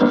Hey 0.00 0.06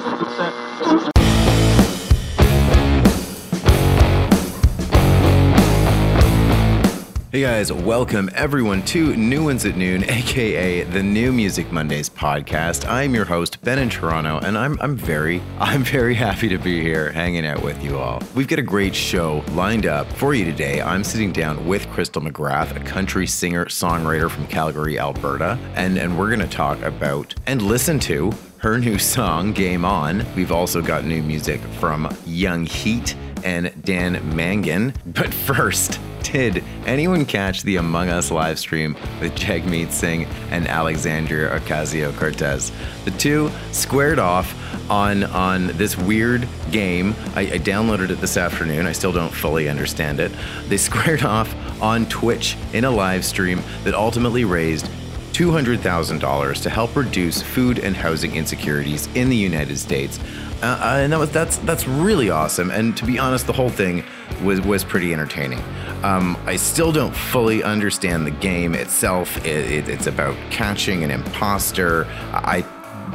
guys, 7.42 7.74
welcome 7.74 8.30
everyone 8.36 8.84
to 8.86 9.16
New 9.16 9.46
Ones 9.46 9.66
at 9.66 9.78
Noon, 9.78 10.04
aka 10.08 10.84
the 10.84 11.02
New 11.02 11.32
Music 11.32 11.72
Mondays 11.72 12.08
podcast. 12.08 12.88
I'm 12.88 13.16
your 13.16 13.26
host, 13.26 13.64
Ben 13.64 13.80
in 13.80 13.90
Toronto, 13.90 14.38
and 14.38 14.56
I'm 14.60 14.80
I'm 14.80 14.96
very 14.96 15.42
I'm 15.60 15.84
very 15.84 16.14
happy 16.14 16.50
to 16.50 16.60
be 16.60 16.82
here 16.82 17.12
hanging 17.12 17.48
out 17.48 17.64
with 17.64 17.84
you 17.84 17.98
all. 17.98 18.22
We've 18.36 18.48
got 18.48 18.60
a 18.60 18.64
great 18.64 18.94
show 18.94 19.44
lined 19.54 19.88
up 19.88 20.06
for 20.14 20.36
you 20.36 20.46
today. 20.46 20.84
I'm 20.84 21.04
sitting 21.04 21.32
down 21.32 21.66
with 21.66 21.90
Crystal 21.90 22.22
McGrath, 22.22 22.76
a 22.76 22.80
country 22.82 23.26
singer 23.26 23.66
songwriter 23.66 24.30
from 24.30 24.46
Calgary, 24.46 25.00
Alberta, 25.00 25.58
and 25.74 25.98
and 25.98 26.16
we're 26.16 26.30
gonna 26.30 26.48
talk 26.48 26.80
about 26.84 27.34
and 27.48 27.64
listen 27.64 27.98
to 28.02 28.32
her 28.60 28.78
new 28.78 29.00
song, 29.00 29.54
Game 29.54 29.86
On. 29.86 30.26
We've 30.36 30.52
also 30.52 30.82
got 30.82 31.06
new 31.06 31.24
music 31.24 31.62
from 31.80 32.14
Yung 32.26 32.66
Heat 32.66 33.16
and 33.46 33.72
Dan 33.86 34.36
Mangan. 34.36 34.94
But 35.06 35.34
first, 35.34 35.98
did 36.24 36.62
anyone 36.86 37.26
catch 37.26 37.64
the 37.64 37.78
Among 37.78 38.10
Us 38.10 38.32
live 38.32 38.60
stream 38.60 38.98
with 39.22 39.34
Jagmeet 39.34 39.92
Singh 39.92 40.26
and 40.52 40.68
Alexandria 40.68 41.58
Ocasio 41.58 42.14
Cortez? 42.18 42.74
The 43.06 43.12
two 43.12 43.50
squared 43.72 44.20
off 44.20 44.54
on 44.92 45.24
on 45.24 45.68
this 45.78 45.98
weird 45.98 46.46
game. 46.72 47.16
I, 47.36 47.42
I 47.42 47.60
downloaded 47.60 48.10
it 48.10 48.20
this 48.20 48.36
afternoon. 48.36 48.86
I 48.88 48.92
still 48.92 49.14
don't 49.14 49.34
fully 49.34 49.70
understand 49.70 50.20
it. 50.20 50.34
They 50.68 50.78
squared 50.90 51.24
off 51.24 51.56
on 51.82 52.06
Twitch 52.08 52.58
in 52.74 52.84
a 52.84 52.92
live 52.92 53.24
stream 53.24 53.62
that 53.86 53.94
ultimately 53.94 54.44
raised 54.44 54.90
$200,000 55.34 56.62
to 56.64 56.70
help 56.70 56.96
reduce 56.96 57.42
food 57.42 57.80
and 57.80 57.96
housing 57.96 58.36
insecurities 58.36 59.08
in 59.16 59.30
the 59.30 59.36
United 59.36 59.78
States. 59.78 60.20
Uh, 60.62 60.98
and 61.00 61.14
that 61.14 61.20
was 61.20 61.32
that's 61.32 61.58
that's 61.60 61.88
really 61.88 62.30
awesome. 62.30 62.70
And 62.70 62.96
to 62.98 63.06
be 63.06 63.18
honest, 63.18 63.48
the 63.48 63.54
whole 63.54 63.70
thing 63.70 64.04
was 64.44 64.60
was 64.60 64.84
pretty 64.84 65.14
entertaining. 65.14 65.64
Um, 66.04 66.38
I 66.46 66.58
still 66.58 66.92
don't 66.92 67.16
fully 67.16 67.64
understand 67.64 68.26
the 68.26 68.32
game 68.32 68.76
itself. 68.76 69.38
It, 69.46 69.72
it, 69.72 69.90
it's 69.90 70.08
about 70.08 70.36
catching 70.52 71.04
an 71.06 71.12
imposter. 71.12 72.06
I 72.34 72.66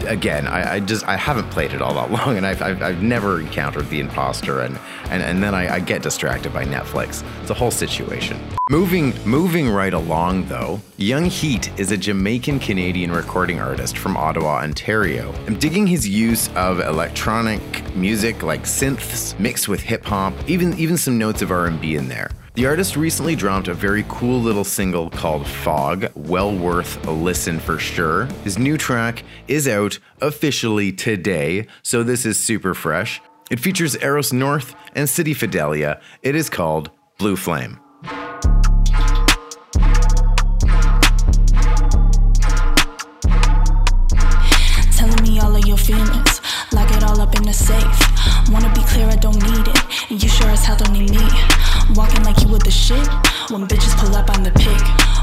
again, 0.04 0.46
I, 0.46 0.74
I, 0.74 0.80
just 0.80 1.06
I 1.06 1.16
haven't 1.16 1.50
played 1.50 1.72
it 1.72 1.80
all 1.80 1.94
that 1.94 2.10
long, 2.26 2.36
and 2.36 2.46
I've, 2.46 2.62
I've, 2.62 2.82
I've 2.82 3.02
never 3.02 3.40
encountered 3.40 3.88
the 3.88 4.00
imposter, 4.00 4.60
and 4.60 4.78
and, 5.10 5.22
and 5.22 5.42
then 5.42 5.54
I, 5.54 5.74
I, 5.74 5.80
get 5.80 6.02
distracted 6.02 6.52
by 6.52 6.64
Netflix. 6.64 7.22
It's 7.42 7.50
a 7.50 7.54
whole 7.54 7.70
situation. 7.70 8.40
Moving 8.70 9.12
moving 9.24 9.68
right 9.68 9.92
along 9.92 10.46
though, 10.46 10.80
Yung 10.96 11.26
Heat 11.26 11.78
is 11.78 11.92
a 11.92 11.96
Jamaican 11.96 12.60
Canadian 12.60 13.12
recording 13.12 13.60
artist 13.60 13.98
from 13.98 14.16
Ottawa, 14.16 14.62
Ontario. 14.62 15.34
I'm 15.46 15.58
digging 15.58 15.86
his 15.86 16.08
use 16.08 16.48
of 16.56 16.80
electronic 16.80 17.94
music 17.94 18.42
like 18.42 18.62
synths 18.62 19.38
mixed 19.38 19.68
with 19.68 19.80
hip 19.80 20.04
hop, 20.04 20.32
even 20.46 20.76
even 20.78 20.96
some 20.96 21.18
notes 21.18 21.42
of 21.42 21.50
R&B 21.50 21.96
in 21.96 22.08
there. 22.08 22.30
The 22.54 22.66
artist 22.66 22.94
recently 22.94 23.34
dropped 23.34 23.66
a 23.66 23.74
very 23.74 24.04
cool 24.08 24.40
little 24.40 24.62
single 24.62 25.10
called 25.10 25.44
Fog, 25.44 26.06
well 26.14 26.54
worth 26.54 27.04
a 27.04 27.10
listen 27.10 27.58
for 27.58 27.80
sure. 27.80 28.26
His 28.44 28.60
new 28.60 28.78
track 28.78 29.24
is 29.48 29.66
out 29.66 29.98
officially 30.20 30.92
today, 30.92 31.66
so 31.82 32.04
this 32.04 32.24
is 32.24 32.38
super 32.38 32.72
fresh. 32.72 33.20
It 33.50 33.58
features 33.58 34.00
Eros 34.00 34.32
North 34.32 34.76
and 34.94 35.08
City 35.08 35.34
Fidelia. 35.34 36.00
It 36.22 36.36
is 36.36 36.48
called 36.48 36.92
Blue 37.18 37.34
Flame. 37.34 37.80
Walking 51.94 52.24
like 52.24 52.42
you 52.42 52.48
with 52.48 52.64
the 52.64 52.72
shit. 52.72 53.06
When 53.50 53.68
bitches 53.68 53.94
pull 53.98 54.16
up, 54.16 54.26
I'm 54.28 54.42
the 54.42 54.50
pick. 54.50 54.82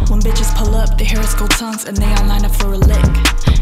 When 0.09 0.22
bitches 0.22 0.56
pull 0.56 0.74
up, 0.76 0.98
the 0.98 1.04
hairs 1.04 1.34
go 1.36 1.46
tongues 1.48 1.84
and 1.86 1.98
they 1.98 2.08
all 2.16 2.26
line 2.28 2.46
up 2.46 2.56
for 2.56 2.72
a 2.72 2.78
lick. 2.78 3.12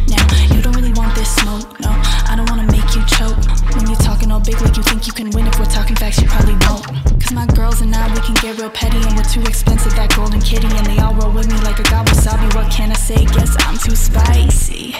Now, 0.05 0.21
you 0.53 0.61
don't 0.61 0.75
really 0.75 0.93
want 0.93 1.15
this 1.15 1.33
smoke, 1.41 1.79
no. 1.79 1.89
I 2.29 2.35
don't 2.37 2.47
wanna 2.49 2.69
make 2.71 2.85
you 2.93 3.01
choke. 3.09 3.41
When 3.73 3.89
you're 3.89 3.97
talking 4.05 4.31
all 4.31 4.39
big 4.39 4.61
like 4.61 4.77
you 4.77 4.83
think 4.83 5.07
you 5.07 5.13
can 5.13 5.31
win, 5.31 5.47
if 5.47 5.57
we're 5.57 5.65
talking 5.65 5.95
facts, 5.95 6.21
you 6.21 6.27
probably 6.27 6.53
won't. 6.69 6.85
Cause 7.17 7.33
my 7.33 7.47
girls 7.47 7.81
and 7.81 7.95
I, 7.95 8.13
we 8.13 8.21
can 8.21 8.35
get 8.35 8.59
real 8.59 8.69
petty 8.69 8.97
and 9.01 9.15
we're 9.17 9.23
too 9.23 9.41
expensive, 9.41 9.95
that 9.95 10.13
golden 10.15 10.41
kitty. 10.41 10.67
And 10.69 10.85
they 10.85 10.99
all 10.99 11.15
roll 11.15 11.31
with 11.31 11.49
me 11.49 11.57
like 11.61 11.79
a 11.79 11.83
god 11.89 12.05
wasabi. 12.07 12.53
What 12.53 12.71
can 12.71 12.91
I 12.91 12.95
say? 12.95 13.25
Guess 13.25 13.57
I'm 13.65 13.77
too 13.77 13.95
spicy. 13.95 14.95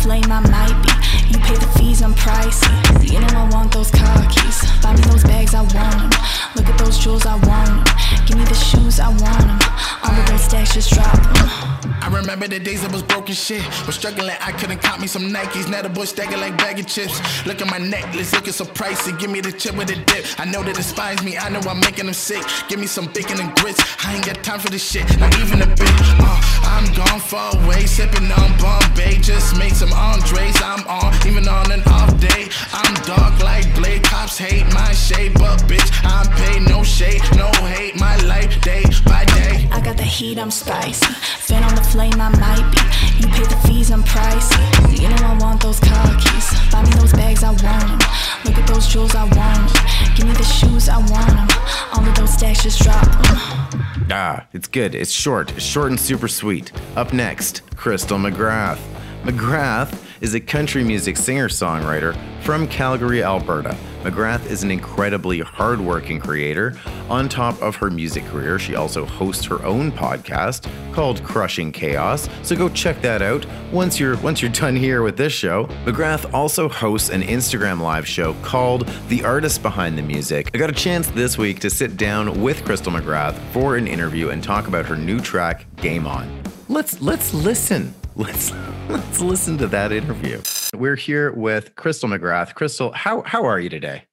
Flame, 0.00 0.32
I 0.32 0.40
might 0.40 0.76
be. 0.82 0.92
You 1.32 1.38
pay 1.44 1.54
the 1.54 1.68
fees, 1.78 2.02
I'm 2.02 2.14
pricey. 2.14 3.12
You 3.12 3.20
know 3.20 3.28
I 3.36 3.48
want 3.52 3.72
those 3.72 3.90
car 3.90 4.26
keys. 4.28 4.58
Buy 4.82 4.94
me 4.94 5.02
those 5.02 5.24
bags, 5.24 5.54
I 5.54 5.60
want 5.60 6.10
them. 6.10 6.10
Look 6.56 6.66
at 6.66 6.78
those 6.78 6.98
jewels, 6.98 7.26
I 7.26 7.34
want 7.34 7.66
them. 7.68 7.84
Give 8.26 8.36
me 8.38 8.44
the 8.44 8.54
shoes, 8.54 8.98
I 9.00 9.08
want 9.08 9.20
them. 9.20 9.58
All 10.02 10.14
the 10.14 10.24
red 10.30 10.40
stacks, 10.40 10.74
just 10.74 10.92
drop 10.92 11.14
them. 11.14 11.80
I 12.02 12.08
remember 12.08 12.48
the 12.48 12.58
days 12.58 12.84
I 12.84 12.88
was 12.90 13.02
broken 13.02 13.34
shit. 13.34 13.62
Was 13.86 13.94
struggling, 13.94 14.34
I 14.40 14.52
couldn't 14.52 14.82
cop 14.82 15.00
me 15.00 15.06
some 15.06 15.30
Nikes. 15.30 15.68
Now 15.70 15.82
the 15.82 15.88
boy 15.88 16.06
stacking 16.06 16.40
like 16.40 16.56
bag 16.58 16.80
of 16.80 16.86
chips. 16.86 17.20
Look 17.46 17.60
at 17.60 17.70
my 17.70 17.78
necklace, 17.78 18.32
looking 18.32 18.52
so 18.52 18.64
pricey. 18.64 19.16
Give 19.18 19.30
me 19.30 19.40
the 19.40 19.52
chip 19.52 19.76
with 19.76 19.88
the 19.88 19.96
dip. 19.96 20.24
I 20.38 20.44
know 20.46 20.62
that 20.62 20.74
despise 20.74 21.22
me, 21.22 21.36
I 21.38 21.50
know 21.50 21.60
I'm 21.68 21.78
making 21.80 22.06
them 22.06 22.14
sick. 22.14 22.42
Give 22.68 22.80
me 22.80 22.86
some 22.86 23.06
bacon 23.12 23.38
and 23.40 23.54
grits. 23.56 23.80
I 24.04 24.16
ain't 24.16 24.26
got 24.26 24.42
time 24.42 24.60
for 24.60 24.70
this 24.70 24.82
shit, 24.82 25.04
not 25.18 25.36
even 25.38 25.62
a 25.62 25.66
bit. 25.66 25.94
Uh, 26.18 26.40
I'm 26.64 26.86
gone 26.94 27.20
far 27.20 27.54
away, 27.62 27.86
sipping 27.86 28.32
on 28.32 28.50
Bombay. 28.58 29.20
Just 29.20 29.58
made 29.58 29.76
some 29.76 29.92
Andres. 29.92 30.56
I'm 30.62 30.86
on, 30.88 31.14
even 31.26 31.46
on 31.46 31.70
an 31.70 31.82
off 31.86 32.18
day. 32.18 32.48
I'm 32.72 32.94
dark 33.04 33.38
like 33.42 33.72
Blade. 33.76 34.02
Cops 34.02 34.38
hate 34.38 34.66
my 34.72 34.92
shade, 34.92 35.34
but 35.34 35.60
bitch, 35.68 35.90
I'm 36.02 36.26
paid. 36.40 36.62
No 36.68 36.82
shade, 36.82 37.22
no 37.36 37.50
hate. 37.66 37.98
My 37.98 38.16
life 38.32 38.60
day 38.60 38.84
by 39.04 39.24
day. 39.24 39.68
I 39.72 39.80
got 39.80 39.96
the 39.96 40.02
heat, 40.04 40.38
I'm 40.38 40.50
spicy. 40.50 41.06
Fan 41.46 41.62
on 41.62 41.74
the 41.74 41.82
flame, 41.82 42.20
I 42.20 42.28
might 42.44 42.66
be. 42.72 42.80
You 43.20 43.28
pay 43.32 43.44
the 43.44 43.60
fees, 43.66 43.90
I'm 43.90 44.02
pricey. 44.02 45.00
You 45.00 45.08
know 45.08 45.16
I 45.16 45.38
want 45.38 45.62
those 45.62 45.80
car 45.80 46.06
keys. 46.18 46.46
Buy 46.70 46.82
me 46.82 46.90
those 47.00 47.12
bags, 47.12 47.42
I 47.42 47.50
want 47.50 47.88
them. 47.88 48.00
Look 48.44 48.56
at 48.58 48.66
those 48.66 48.86
jewels, 48.88 49.14
I 49.14 49.24
want 49.24 49.68
them. 49.72 50.14
Give 50.16 50.26
me 50.26 50.32
the 50.32 50.44
shoes, 50.44 50.88
I 50.88 50.98
want 50.98 51.30
them. 51.30 51.48
All 51.92 52.06
of 52.06 52.14
those 52.14 52.32
stacks, 52.32 52.62
just 52.62 52.82
drop 52.82 53.04
them. 53.04 53.80
Ah, 54.12 54.46
it's 54.52 54.66
good. 54.68 54.94
It's 54.94 55.12
short. 55.12 55.52
It's 55.52 55.64
short 55.64 55.90
and 55.90 56.00
super 56.00 56.28
sweet. 56.28 56.72
Up 56.96 57.12
next, 57.12 57.62
Crystal 57.76 58.18
McGrath. 58.18 58.80
McGrath 59.22 60.02
is 60.20 60.34
a 60.34 60.40
country 60.40 60.82
music 60.82 61.16
singer 61.16 61.48
songwriter 61.48 62.16
from 62.42 62.66
Calgary, 62.66 63.22
Alberta. 63.22 63.76
McGrath 64.02 64.46
is 64.46 64.62
an 64.62 64.70
incredibly 64.70 65.40
hardworking 65.40 66.18
creator. 66.18 66.74
On 67.10 67.28
top 67.28 67.60
of 67.60 67.76
her 67.76 67.90
music 67.90 68.24
career, 68.26 68.58
she 68.58 68.74
also 68.74 69.04
hosts 69.04 69.44
her 69.44 69.62
own 69.64 69.92
podcast 69.92 70.70
called 70.92 71.22
Crushing 71.22 71.70
Chaos. 71.70 72.28
So 72.42 72.56
go 72.56 72.68
check 72.70 73.02
that 73.02 73.20
out 73.20 73.44
once 73.72 74.00
you're 74.00 74.16
once 74.18 74.40
you're 74.40 74.50
done 74.50 74.74
here 74.74 75.02
with 75.02 75.16
this 75.16 75.32
show. 75.32 75.66
McGrath 75.84 76.32
also 76.32 76.68
hosts 76.68 77.10
an 77.10 77.22
Instagram 77.22 77.80
live 77.80 78.08
show 78.08 78.34
called 78.42 78.88
The 79.08 79.22
Artist 79.22 79.62
Behind 79.62 79.98
the 79.98 80.02
Music. 80.02 80.50
I 80.54 80.58
got 80.58 80.70
a 80.70 80.74
chance 80.74 81.08
this 81.08 81.36
week 81.36 81.60
to 81.60 81.68
sit 81.70 81.96
down 81.96 82.40
with 82.40 82.64
Crystal 82.64 82.92
McGrath 82.92 83.38
for 83.52 83.76
an 83.76 83.86
interview 83.86 84.30
and 84.30 84.42
talk 84.42 84.66
about 84.66 84.86
her 84.86 84.96
new 84.96 85.20
track 85.20 85.66
Game 85.76 86.06
On. 86.06 86.42
Let's 86.68 87.02
let's 87.02 87.34
listen. 87.34 87.99
Let's 88.20 88.52
let's 88.90 89.22
listen 89.22 89.56
to 89.56 89.66
that 89.68 89.92
interview. 89.92 90.42
We're 90.74 90.94
here 90.94 91.32
with 91.32 91.74
Crystal 91.76 92.06
McGrath. 92.06 92.54
Crystal, 92.54 92.92
how 92.92 93.22
how 93.22 93.46
are 93.46 93.58
you 93.58 93.70
today? 93.70 94.04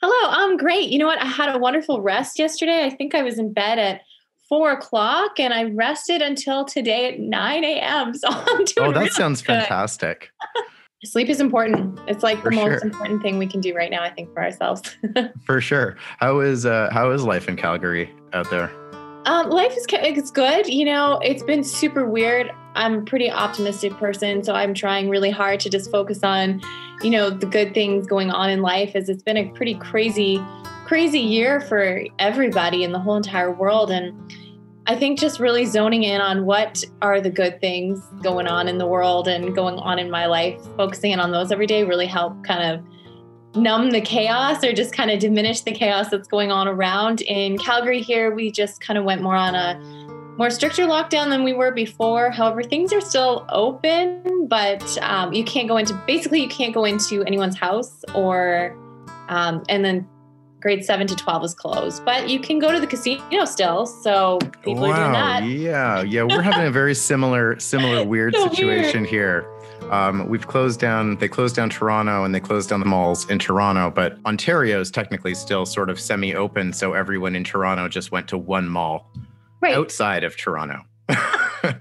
Hello, 0.00 0.30
I'm 0.30 0.56
great. 0.56 0.88
You 0.88 0.98
know 0.98 1.04
what? 1.06 1.20
I 1.20 1.26
had 1.26 1.54
a 1.54 1.58
wonderful 1.58 2.00
rest 2.00 2.38
yesterday. 2.38 2.86
I 2.86 2.88
think 2.88 3.14
I 3.14 3.20
was 3.20 3.38
in 3.38 3.52
bed 3.52 3.78
at 3.78 4.00
four 4.48 4.72
o'clock 4.72 5.38
and 5.38 5.52
I 5.52 5.64
rested 5.64 6.22
until 6.22 6.64
today 6.64 7.12
at 7.12 7.20
9 7.20 7.64
a.m. 7.64 8.14
So 8.18 8.28
I'm 8.30 8.64
doing 8.64 8.68
Oh, 8.78 8.92
that 8.92 8.98
really 9.00 9.10
sounds 9.10 9.42
good. 9.42 9.58
fantastic. 9.58 10.30
Sleep 11.04 11.28
is 11.28 11.40
important. 11.42 12.00
It's 12.08 12.22
like 12.22 12.40
For 12.40 12.48
the 12.48 12.56
most 12.56 12.64
sure. 12.64 12.78
important 12.84 13.20
thing 13.20 13.36
we 13.36 13.46
can 13.46 13.60
do 13.60 13.74
right 13.74 13.90
now, 13.90 14.02
I 14.02 14.08
think, 14.08 14.32
for 14.32 14.42
ourselves. 14.42 14.80
For 15.44 15.60
sure. 15.60 15.98
How 16.20 16.40
is 16.40 16.64
uh 16.64 16.88
how 16.90 17.10
is 17.10 17.22
life 17.22 17.50
in 17.50 17.56
Calgary 17.56 18.10
out 18.32 18.48
there? 18.48 18.72
Um, 19.26 19.50
life 19.50 19.76
is 19.76 19.84
it's 19.90 20.30
good. 20.30 20.66
You 20.68 20.86
know, 20.86 21.20
it's 21.22 21.42
been 21.42 21.62
super 21.62 22.08
weird. 22.08 22.50
I'm 22.74 22.94
a 22.94 23.02
pretty 23.02 23.30
optimistic 23.30 23.92
person, 23.94 24.42
so 24.42 24.54
I'm 24.54 24.74
trying 24.74 25.08
really 25.08 25.30
hard 25.30 25.60
to 25.60 25.70
just 25.70 25.90
focus 25.90 26.22
on, 26.22 26.60
you 27.02 27.10
know, 27.10 27.30
the 27.30 27.46
good 27.46 27.74
things 27.74 28.06
going 28.06 28.30
on 28.30 28.50
in 28.50 28.62
life. 28.62 28.92
As 28.94 29.08
it's 29.08 29.22
been 29.22 29.36
a 29.36 29.48
pretty 29.50 29.74
crazy, 29.74 30.42
crazy 30.86 31.20
year 31.20 31.60
for 31.60 32.02
everybody 32.18 32.84
in 32.84 32.92
the 32.92 32.98
whole 32.98 33.16
entire 33.16 33.52
world, 33.52 33.90
and 33.90 34.32
I 34.86 34.96
think 34.96 35.20
just 35.20 35.38
really 35.38 35.64
zoning 35.64 36.02
in 36.02 36.20
on 36.20 36.44
what 36.44 36.82
are 37.02 37.20
the 37.20 37.30
good 37.30 37.60
things 37.60 38.02
going 38.22 38.48
on 38.48 38.66
in 38.66 38.78
the 38.78 38.86
world 38.86 39.28
and 39.28 39.54
going 39.54 39.76
on 39.76 39.98
in 39.98 40.10
my 40.10 40.26
life, 40.26 40.60
focusing 40.76 41.12
in 41.12 41.20
on 41.20 41.30
those 41.30 41.52
every 41.52 41.66
day 41.66 41.84
really 41.84 42.06
help 42.06 42.42
kind 42.44 42.62
of 42.72 42.84
numb 43.54 43.90
the 43.90 44.00
chaos 44.00 44.64
or 44.64 44.72
just 44.72 44.92
kind 44.92 45.10
of 45.10 45.20
diminish 45.20 45.60
the 45.60 45.72
chaos 45.72 46.08
that's 46.10 46.26
going 46.26 46.50
on 46.50 46.66
around. 46.66 47.20
In 47.22 47.58
Calgary, 47.58 48.00
here, 48.00 48.34
we 48.34 48.50
just 48.50 48.80
kind 48.80 48.98
of 48.98 49.04
went 49.04 49.22
more 49.22 49.36
on 49.36 49.54
a 49.54 49.80
more 50.42 50.50
stricter 50.50 50.86
lockdown 50.86 51.30
than 51.30 51.44
we 51.44 51.52
were 51.52 51.70
before. 51.70 52.28
However, 52.28 52.64
things 52.64 52.92
are 52.92 53.00
still 53.00 53.46
open, 53.48 54.48
but 54.48 54.98
um, 55.00 55.32
you 55.32 55.44
can't 55.44 55.68
go 55.68 55.76
into 55.76 55.94
basically 56.04 56.42
you 56.42 56.48
can't 56.48 56.74
go 56.74 56.84
into 56.84 57.22
anyone's 57.22 57.56
house 57.56 58.04
or 58.12 58.76
um, 59.28 59.62
and 59.68 59.84
then 59.84 60.04
grade 60.58 60.84
seven 60.84 61.06
to 61.06 61.14
twelve 61.14 61.44
is 61.44 61.54
closed. 61.54 62.04
But 62.04 62.28
you 62.28 62.40
can 62.40 62.58
go 62.58 62.72
to 62.72 62.80
the 62.80 62.88
casino 62.88 63.44
still, 63.44 63.86
so 63.86 64.40
people 64.62 64.82
wow, 64.82 64.90
are 64.90 64.96
doing 64.96 65.12
that. 65.12 65.44
Yeah, 65.44 66.02
yeah, 66.02 66.24
we're 66.24 66.42
having 66.42 66.66
a 66.66 66.72
very 66.72 66.96
similar, 66.96 67.60
similar 67.60 68.04
weird 68.12 68.34
So 68.34 68.48
situation 68.48 69.04
here. 69.04 69.46
Um, 69.92 70.28
we've 70.28 70.48
closed 70.48 70.80
down. 70.80 71.18
They 71.18 71.28
closed 71.28 71.54
down 71.54 71.70
Toronto 71.70 72.24
and 72.24 72.34
they 72.34 72.40
closed 72.40 72.68
down 72.68 72.80
the 72.80 72.86
malls 72.86 73.30
in 73.30 73.38
Toronto, 73.38 73.92
but 73.92 74.18
Ontario 74.26 74.80
is 74.80 74.90
technically 74.90 75.36
still 75.36 75.66
sort 75.66 75.88
of 75.88 76.00
semi-open. 76.00 76.72
So 76.72 76.94
everyone 76.94 77.36
in 77.36 77.44
Toronto 77.44 77.86
just 77.86 78.10
went 78.10 78.26
to 78.30 78.38
one 78.38 78.68
mall 78.68 79.08
Right. 79.62 79.74
outside 79.74 80.24
of 80.24 80.36
Toronto. 80.36 80.82
I, 81.08 81.78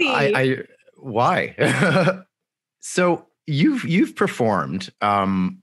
I 0.00 0.56
why? 0.96 1.54
so 2.80 3.26
you've 3.46 3.84
you've 3.84 4.14
performed 4.14 4.90
um 5.00 5.58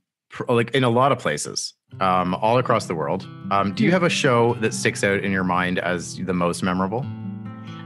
like 0.48 0.72
in 0.72 0.84
a 0.84 0.90
lot 0.90 1.12
of 1.12 1.20
places 1.20 1.74
um 2.02 2.36
all 2.36 2.58
across 2.58 2.86
the 2.86 2.96
world. 2.96 3.28
Um 3.52 3.74
do 3.74 3.84
you 3.84 3.92
have 3.92 4.04
a 4.04 4.10
show 4.10 4.54
that 4.56 4.74
sticks 4.74 5.04
out 5.04 5.24
in 5.24 5.32
your 5.32 5.44
mind 5.44 5.80
as 5.80 6.18
the 6.18 6.34
most 6.34 6.62
memorable? 6.62 7.06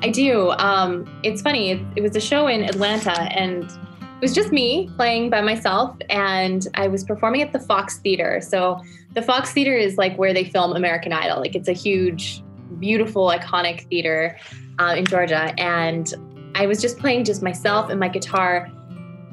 I 0.04 0.10
do. 0.10 0.52
Um, 0.58 1.08
it's 1.24 1.42
funny. 1.42 1.72
It, 1.72 1.82
it 1.96 2.02
was 2.02 2.14
a 2.18 2.20
show 2.20 2.48
in 2.48 2.64
Atlanta, 2.66 3.22
and 3.34 3.64
it 3.64 4.22
was 4.22 4.36
just 4.36 4.52
me 4.52 4.90
playing 4.98 5.30
by 5.30 5.40
myself, 5.40 5.96
and 6.10 6.68
I 6.74 6.88
was 6.90 7.06
performing 7.06 7.42
at 7.42 7.54
the 7.54 7.60
Fox 7.60 8.00
Theater. 8.00 8.42
So 8.42 8.82
the 9.14 9.22
Fox 9.22 9.54
Theater 9.54 9.74
is 9.74 9.98
like 9.98 10.18
where 10.18 10.34
they 10.34 10.44
film 10.44 10.76
American 10.76 11.14
Idol. 11.14 11.40
Like 11.40 11.56
it's 11.56 11.70
a 11.70 11.74
huge, 11.74 12.44
beautiful, 12.84 13.28
iconic 13.30 13.88
theater 13.88 14.38
uh, 14.78 14.94
in 14.98 15.06
Georgia, 15.06 15.54
and 15.58 16.14
I 16.54 16.68
was 16.68 16.82
just 16.82 17.00
playing 17.00 17.24
just 17.24 17.42
myself 17.42 17.90
and 17.90 17.98
my 17.98 18.10
guitar. 18.10 18.70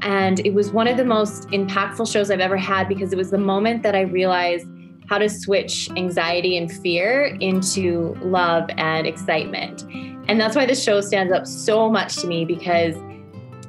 And 0.02 0.38
it 0.46 0.54
was 0.54 0.70
one 0.70 0.86
of 0.86 0.96
the 0.96 1.04
most 1.04 1.48
impactful 1.48 2.10
shows 2.10 2.30
I've 2.30 2.40
ever 2.40 2.56
had 2.56 2.88
because 2.88 3.12
it 3.12 3.16
was 3.16 3.30
the 3.30 3.38
moment 3.38 3.82
that 3.82 3.96
I 3.96 4.02
realized 4.02 4.66
how 5.08 5.18
to 5.18 5.28
switch 5.28 5.90
anxiety 5.96 6.56
and 6.56 6.70
fear 6.70 7.36
into 7.40 8.14
love 8.22 8.70
and 8.78 9.06
excitement. 9.06 9.82
And 10.28 10.40
that's 10.40 10.54
why 10.54 10.64
this 10.64 10.80
show 10.82 11.00
stands 11.00 11.32
up 11.32 11.46
so 11.46 11.90
much 11.90 12.16
to 12.18 12.28
me 12.28 12.44
because, 12.44 12.94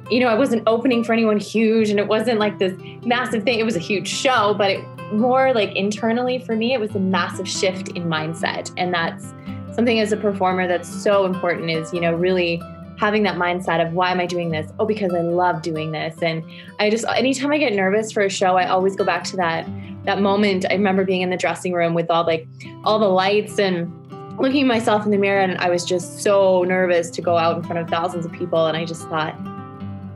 you 0.08 0.20
know, 0.20 0.28
I 0.28 0.34
wasn't 0.34 0.62
opening 0.68 1.02
for 1.02 1.12
anyone 1.12 1.40
huge 1.40 1.90
and 1.90 1.98
it 1.98 2.06
wasn't 2.06 2.38
like 2.38 2.60
this 2.60 2.72
massive 3.04 3.42
thing. 3.42 3.58
It 3.58 3.64
was 3.64 3.74
a 3.74 3.80
huge 3.80 4.06
show, 4.06 4.54
but 4.54 4.70
it 4.70 4.84
more 5.12 5.52
like 5.54 5.74
internally 5.76 6.38
for 6.38 6.56
me, 6.56 6.72
it 6.72 6.80
was 6.80 6.94
a 6.94 7.00
massive 7.00 7.48
shift 7.48 7.88
in 7.90 8.04
mindset. 8.04 8.72
And 8.76 8.92
that's 8.92 9.34
something 9.74 10.00
as 10.00 10.12
a 10.12 10.16
performer 10.16 10.66
that's 10.66 10.88
so 10.88 11.24
important 11.24 11.70
is, 11.70 11.92
you 11.92 12.00
know, 12.00 12.14
really 12.14 12.60
having 12.98 13.22
that 13.24 13.36
mindset 13.36 13.84
of 13.84 13.94
why 13.94 14.10
am 14.10 14.20
I 14.20 14.26
doing 14.26 14.50
this? 14.50 14.70
Oh, 14.78 14.86
because 14.86 15.12
I 15.12 15.20
love 15.20 15.62
doing 15.62 15.92
this. 15.92 16.22
And 16.22 16.44
I 16.78 16.90
just 16.90 17.04
anytime 17.16 17.52
I 17.52 17.58
get 17.58 17.72
nervous 17.72 18.12
for 18.12 18.22
a 18.22 18.30
show, 18.30 18.56
I 18.56 18.68
always 18.68 18.96
go 18.96 19.04
back 19.04 19.24
to 19.24 19.36
that 19.36 19.68
that 20.04 20.20
moment. 20.20 20.66
I 20.68 20.74
remember 20.74 21.04
being 21.04 21.22
in 21.22 21.30
the 21.30 21.36
dressing 21.36 21.72
room 21.72 21.94
with 21.94 22.10
all 22.10 22.24
like 22.24 22.46
all 22.84 22.98
the 22.98 23.08
lights 23.08 23.58
and 23.58 23.92
looking 24.38 24.62
at 24.62 24.66
myself 24.66 25.04
in 25.04 25.10
the 25.10 25.18
mirror 25.18 25.40
and 25.40 25.58
I 25.58 25.68
was 25.68 25.84
just 25.84 26.20
so 26.20 26.64
nervous 26.64 27.10
to 27.10 27.22
go 27.22 27.36
out 27.36 27.56
in 27.56 27.62
front 27.62 27.78
of 27.78 27.88
thousands 27.88 28.24
of 28.24 28.32
people 28.32 28.66
and 28.66 28.76
I 28.76 28.84
just 28.84 29.08
thought, 29.08 29.36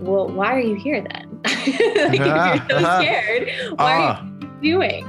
well, 0.00 0.28
why 0.28 0.54
are 0.54 0.60
you 0.60 0.74
here 0.74 1.00
then? 1.00 1.40
like, 1.44 2.20
if 2.20 2.20
uh-huh, 2.20 2.64
you're 2.70 2.80
so 2.80 2.86
uh-huh. 2.86 3.00
scared, 3.02 3.50
why 3.78 3.92
are 3.92 4.10
uh-huh. 4.10 4.25
Doing? 4.62 5.06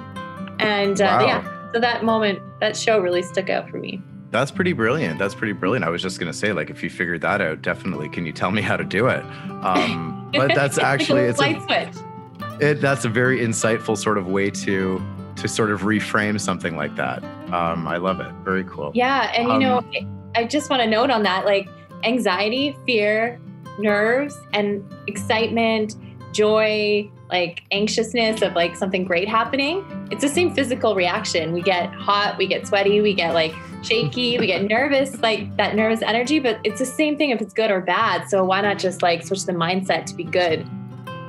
And 0.59 0.99
uh, 1.01 1.05
Wow. 1.05 1.25
yeah, 1.25 1.71
so 1.73 1.79
that 1.79 2.03
moment, 2.03 2.39
that 2.59 2.75
show 2.75 2.99
really 2.99 3.21
stuck 3.21 3.49
out 3.49 3.69
for 3.69 3.77
me. 3.77 4.01
that's 4.31 4.51
pretty 4.51 4.73
brilliant. 4.73 5.17
That's 5.19 5.33
pretty 5.35 5.53
brilliant. 5.53 5.85
I 5.85 5.89
was 5.89 6.01
just 6.01 6.19
gonna 6.19 6.33
say, 6.33 6.51
like, 6.53 6.69
if 6.69 6.83
you 6.83 6.89
figured 6.89 7.21
that 7.21 7.39
out, 7.41 7.61
definitely. 7.61 8.09
Can 8.09 8.25
you 8.25 8.31
tell 8.33 8.51
me 8.51 8.61
how 8.61 8.75
to 8.77 8.83
do 8.83 9.07
it? 9.07 9.23
Um, 9.63 10.29
but 10.33 10.49
that's 10.53 10.75
It's 10.75 10.77
like 10.77 10.85
a 10.85 10.89
actually 10.89 11.21
it's 11.21 11.39
a, 11.39 11.41
light 11.41 11.61
switch. 11.63 12.61
it, 12.61 12.81
that's 12.81 13.05
a 13.05 13.09
very 13.09 13.39
insightful 13.39 13.97
sort 13.97 14.17
of 14.17 14.27
way 14.27 14.49
to 14.51 15.01
to 15.37 15.47
sort 15.47 15.69
of 15.71 15.81
reframe 15.81 16.39
something 16.41 16.75
like 16.75 16.95
that. 16.95 17.23
Um, 17.53 17.87
I 17.87 17.97
love 17.97 18.19
it. 18.19 18.31
Very 18.43 18.63
cool. 18.63 18.91
Yeah, 18.95 19.31
and 19.35 19.47
you 19.49 19.59
know, 19.59 19.77
Um, 19.77 20.31
I 20.35 20.43
just 20.45 20.69
want 20.71 20.81
to 20.81 20.89
note 20.89 21.11
on 21.11 21.21
that, 21.23 21.45
like 21.45 21.69
anxiety, 22.03 22.75
fear, 22.87 23.39
nerves, 23.79 24.35
and 24.53 24.83
excitement, 25.07 25.95
joy, 26.33 27.09
like 27.29 27.63
anxiousness 27.71 28.41
of 28.41 28.53
like 28.53 28.75
something 28.75 29.03
great 29.03 29.27
happening. 29.27 29.85
It's 30.11 30.21
the 30.21 30.29
same 30.29 30.53
physical 30.53 30.95
reaction. 30.95 31.51
We 31.53 31.61
get 31.61 31.93
hot, 31.93 32.37
we 32.37 32.47
get 32.47 32.65
sweaty, 32.67 33.01
we 33.01 33.13
get 33.13 33.33
like 33.33 33.53
shaky, 33.83 34.39
we 34.39 34.47
get 34.47 34.63
nervous, 34.63 35.19
like 35.21 35.55
that 35.57 35.75
nervous 35.75 36.01
energy. 36.01 36.39
But 36.39 36.59
it's 36.63 36.79
the 36.79 36.85
same 36.85 37.17
thing 37.17 37.31
if 37.31 37.41
it's 37.41 37.53
good 37.53 37.71
or 37.71 37.81
bad. 37.81 38.29
So 38.29 38.43
why 38.43 38.61
not 38.61 38.79
just 38.79 39.01
like 39.01 39.23
switch 39.25 39.45
the 39.45 39.53
mindset 39.53 40.05
to 40.05 40.15
be 40.15 40.23
good? 40.23 40.65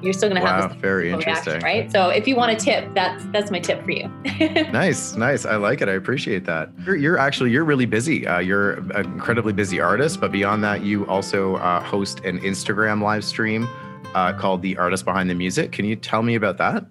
You're 0.01 0.13
still 0.13 0.29
gonna 0.29 0.43
Wow, 0.43 0.61
have 0.61 0.73
this 0.75 0.81
very 0.81 1.07
reaction, 1.13 1.29
interesting. 1.31 1.61
right? 1.63 1.91
So 1.91 2.11
if 2.11 2.29
you 2.29 2.37
want 2.37 2.53
a 2.53 2.57
tip, 2.57 2.95
that's 2.95 3.25
that's 3.33 3.51
my 3.51 3.59
tip 3.59 3.83
for 3.85 3.91
you. 3.91 4.09
Nice, 4.73 5.17
nice. 5.17 5.45
I 5.45 5.57
like 5.57 5.81
it. 5.81 5.89
I 5.89 5.95
appreciate 5.95 6.45
that. 6.45 6.71
You're, 6.87 6.95
you're 6.95 7.19
actually 7.19 7.51
you're 7.51 7.65
really 7.65 7.87
busy. 7.87 8.25
Uh, 8.25 8.39
you're 8.39 8.75
an 8.75 9.07
incredibly 9.07 9.53
busy 9.53 9.81
artist, 9.81 10.21
but 10.21 10.31
beyond 10.31 10.63
that, 10.63 10.83
you 10.85 11.05
also 11.09 11.57
uh, 11.57 11.81
host 11.81 12.21
an 12.21 12.39
Instagram 12.41 13.03
live 13.03 13.25
stream 13.25 13.69
uh, 14.15 14.33
called 14.33 14.63
"The 14.63 14.77
Artist 14.77 15.05
Behind 15.05 15.29
the 15.29 15.35
Music." 15.35 15.73
Can 15.73 15.85
you 15.85 15.97
tell 15.97 16.23
me 16.23 16.35
about 16.35 16.59
that? 16.59 16.87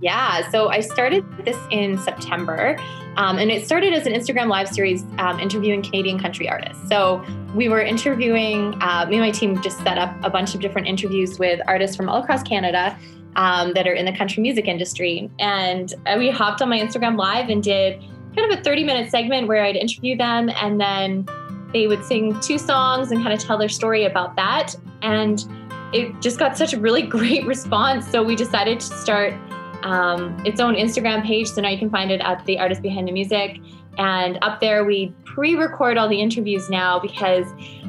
Yeah, 0.00 0.48
so 0.50 0.68
I 0.68 0.80
started 0.80 1.24
this 1.44 1.56
in 1.70 1.98
September, 1.98 2.76
um, 3.16 3.36
and 3.36 3.50
it 3.50 3.66
started 3.66 3.92
as 3.92 4.06
an 4.06 4.12
Instagram 4.12 4.48
live 4.48 4.68
series 4.68 5.04
um, 5.18 5.40
interviewing 5.40 5.82
Canadian 5.82 6.20
country 6.20 6.48
artists. 6.48 6.88
So 6.88 7.24
we 7.54 7.68
were 7.68 7.80
interviewing, 7.80 8.80
uh, 8.80 9.06
me 9.08 9.16
and 9.16 9.24
my 9.24 9.32
team 9.32 9.60
just 9.60 9.78
set 9.78 9.98
up 9.98 10.14
a 10.22 10.30
bunch 10.30 10.54
of 10.54 10.60
different 10.60 10.86
interviews 10.86 11.38
with 11.40 11.60
artists 11.66 11.96
from 11.96 12.08
all 12.08 12.22
across 12.22 12.44
Canada 12.44 12.96
um, 13.34 13.72
that 13.72 13.88
are 13.88 13.92
in 13.92 14.04
the 14.04 14.12
country 14.12 14.40
music 14.40 14.66
industry. 14.66 15.28
And 15.40 15.92
uh, 16.06 16.14
we 16.16 16.30
hopped 16.30 16.62
on 16.62 16.68
my 16.68 16.78
Instagram 16.78 17.16
live 17.16 17.48
and 17.48 17.60
did 17.60 18.00
kind 18.36 18.52
of 18.52 18.58
a 18.58 18.62
30 18.62 18.84
minute 18.84 19.10
segment 19.10 19.48
where 19.48 19.64
I'd 19.64 19.76
interview 19.76 20.16
them, 20.16 20.48
and 20.60 20.80
then 20.80 21.26
they 21.72 21.88
would 21.88 22.04
sing 22.04 22.38
two 22.40 22.56
songs 22.56 23.10
and 23.10 23.20
kind 23.20 23.32
of 23.32 23.40
tell 23.40 23.58
their 23.58 23.68
story 23.68 24.04
about 24.04 24.36
that. 24.36 24.76
And 25.02 25.44
it 25.92 26.20
just 26.20 26.38
got 26.38 26.56
such 26.56 26.72
a 26.72 26.80
really 26.80 27.02
great 27.16 27.46
response. 27.46 28.08
So 28.10 28.22
we 28.22 28.36
decided 28.36 28.80
to 28.80 28.86
start 28.86 29.34
um, 29.82 30.40
its 30.44 30.60
own 30.60 30.74
Instagram 30.74 31.24
page. 31.24 31.48
So 31.48 31.60
now 31.60 31.68
you 31.68 31.78
can 31.78 31.90
find 31.90 32.10
it 32.10 32.20
at 32.20 32.44
the 32.46 32.58
artist 32.58 32.82
behind 32.82 33.08
the 33.08 33.12
music. 33.12 33.58
And 33.96 34.38
up 34.42 34.60
there, 34.60 34.84
we 34.84 35.12
pre 35.24 35.56
record 35.56 35.98
all 35.98 36.08
the 36.08 36.20
interviews 36.20 36.70
now 36.70 37.00
because 37.00 37.46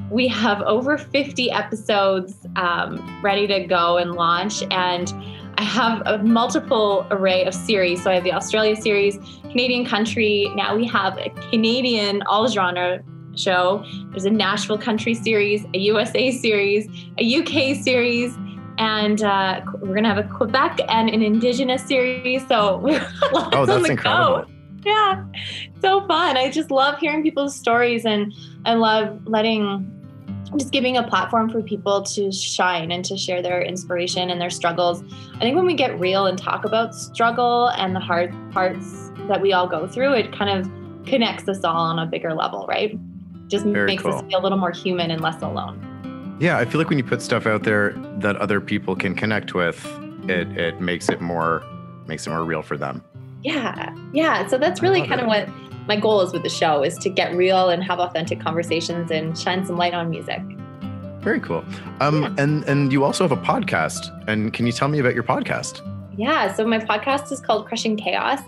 we 0.10 0.28
have 0.28 0.62
over 0.62 0.98
50 0.98 1.52
episodes 1.52 2.48
um, 2.56 3.22
ready 3.22 3.46
to 3.48 3.66
go 3.66 3.98
and 3.98 4.14
launch. 4.14 4.64
And 4.72 5.14
I 5.58 5.64
have 5.64 6.02
a 6.06 6.18
multiple 6.20 7.06
array 7.12 7.46
of 7.46 7.54
series. 7.54 8.04
So 8.04 8.10
I 8.10 8.16
have 8.16 8.24
the 8.24 8.34
Australia 8.34 8.76
series, 8.76 9.20
Canadian 9.44 9.86
country. 9.86 10.52
Now 10.56 10.76
we 10.76 10.88
have 10.88 11.18
a 11.18 11.30
Canadian 11.52 12.24
all 12.24 12.48
genre 12.48 13.04
show. 13.40 13.84
There's 14.12 14.26
a 14.26 14.30
Nashville 14.30 14.78
country 14.78 15.14
series, 15.14 15.66
a 15.74 15.78
USA 15.80 16.32
series, 16.32 16.88
a 17.18 17.38
UK 17.40 17.76
series, 17.82 18.36
and 18.78 19.22
uh, 19.24 19.62
we're 19.82 19.96
gonna 19.96 20.14
have 20.14 20.24
a 20.24 20.28
Quebec 20.30 20.80
and 20.88 21.10
an 21.10 21.22
Indigenous 21.22 21.84
series. 21.84 22.48
So 22.48 22.78
lots 23.34 23.56
Oh, 23.56 23.62
on 23.62 23.84
the 23.84 23.92
incredible. 23.92 24.44
Go. 24.44 24.46
Yeah, 24.86 25.26
so 25.82 26.08
fun. 26.08 26.38
I 26.38 26.50
just 26.50 26.72
love 26.72 26.98
hearing 27.00 27.22
people's 27.22 27.54
stories, 27.56 28.06
and 28.06 28.34
I 28.66 28.76
love 28.76 29.20
letting, 29.26 29.92
just 30.56 30.72
giving 30.72 30.96
a 30.96 31.04
platform 31.04 31.50
for 31.50 31.62
people 31.62 32.02
to 32.04 32.32
shine 32.32 32.90
and 32.90 33.04
to 33.04 33.18
share 33.18 33.42
their 33.42 33.62
inspiration 33.62 34.30
and 34.30 34.40
their 34.40 34.50
struggles. 34.50 35.04
I 35.36 35.40
think 35.40 35.58
when 35.58 35.66
we 35.66 35.74
get 35.74 36.00
real 36.00 36.28
and 36.28 36.38
talk 36.38 36.64
about 36.64 36.96
struggle 36.96 37.68
and 37.72 37.94
the 37.94 38.00
hard 38.00 38.34
parts 38.52 39.12
that 39.28 39.42
we 39.42 39.52
all 39.52 39.68
go 39.68 39.86
through, 39.86 40.14
it 40.14 40.32
kind 40.32 40.50
of 40.50 40.72
connects 41.06 41.48
us 41.50 41.64
all 41.66 41.76
on 41.76 42.00
a 42.00 42.06
bigger 42.06 42.34
level, 42.34 42.66
right? 42.68 42.98
Just 43.50 43.66
Very 43.66 43.86
makes 43.88 44.04
cool. 44.04 44.14
us 44.14 44.24
feel 44.30 44.40
a 44.40 44.44
little 44.44 44.58
more 44.58 44.72
human 44.72 45.12
and 45.12 45.22
less 45.22 45.42
alone. 45.42 46.38
Yeah, 46.40 46.58
I 46.58 46.66
feel 46.66 46.80
like 46.80 46.90
when 46.90 46.98
you 46.98 47.04
put 47.04 47.22
stuff 47.22 47.46
out 47.46 47.64
there 47.64 47.94
that 48.20 48.38
other 48.38 48.62
people 48.62 48.96
can 48.96 49.14
connect 49.16 49.54
with, 49.54 49.86
it 50.30 50.48
it 50.58 50.80
makes 50.80 51.10
it 51.10 51.20
more 51.20 51.64
makes 52.08 52.26
it 52.26 52.30
more 52.30 52.44
real 52.46 52.62
for 52.62 52.78
them. 52.78 53.04
Yeah, 53.44 53.94
yeah. 54.14 54.48
So 54.48 54.58
that's 54.58 54.82
really 54.82 55.06
kind 55.06 55.20
of 55.22 55.28
what 55.28 55.50
my 55.88 55.96
goal 56.00 56.22
is 56.22 56.32
with 56.32 56.44
the 56.44 56.50
show 56.50 56.84
is 56.84 56.98
to 57.00 57.10
get 57.10 57.36
real 57.36 57.70
and 57.70 57.84
have 57.84 58.00
authentic 58.00 58.40
conversations 58.40 59.12
and 59.12 59.38
shine 59.38 59.66
some 59.66 59.76
light 59.78 59.94
on 59.94 60.10
music. 60.10 60.42
Very 61.22 61.40
cool. 61.40 61.66
Um, 62.00 62.22
Yeah. 62.24 62.34
and 62.38 62.64
and 62.66 62.94
you 62.94 63.04
also 63.04 63.28
have 63.28 63.32
a 63.38 63.42
podcast. 63.42 64.12
And 64.28 64.54
can 64.54 64.66
you 64.66 64.72
tell 64.72 64.88
me 64.88 65.00
about 65.00 65.14
your 65.16 65.24
podcast? 65.24 65.82
Yeah, 66.18 66.54
so 66.54 66.66
my 66.66 66.80
podcast 66.80 67.32
is 67.32 67.40
called 67.42 67.66
Crushing 67.68 67.96
Chaos. 67.98 68.40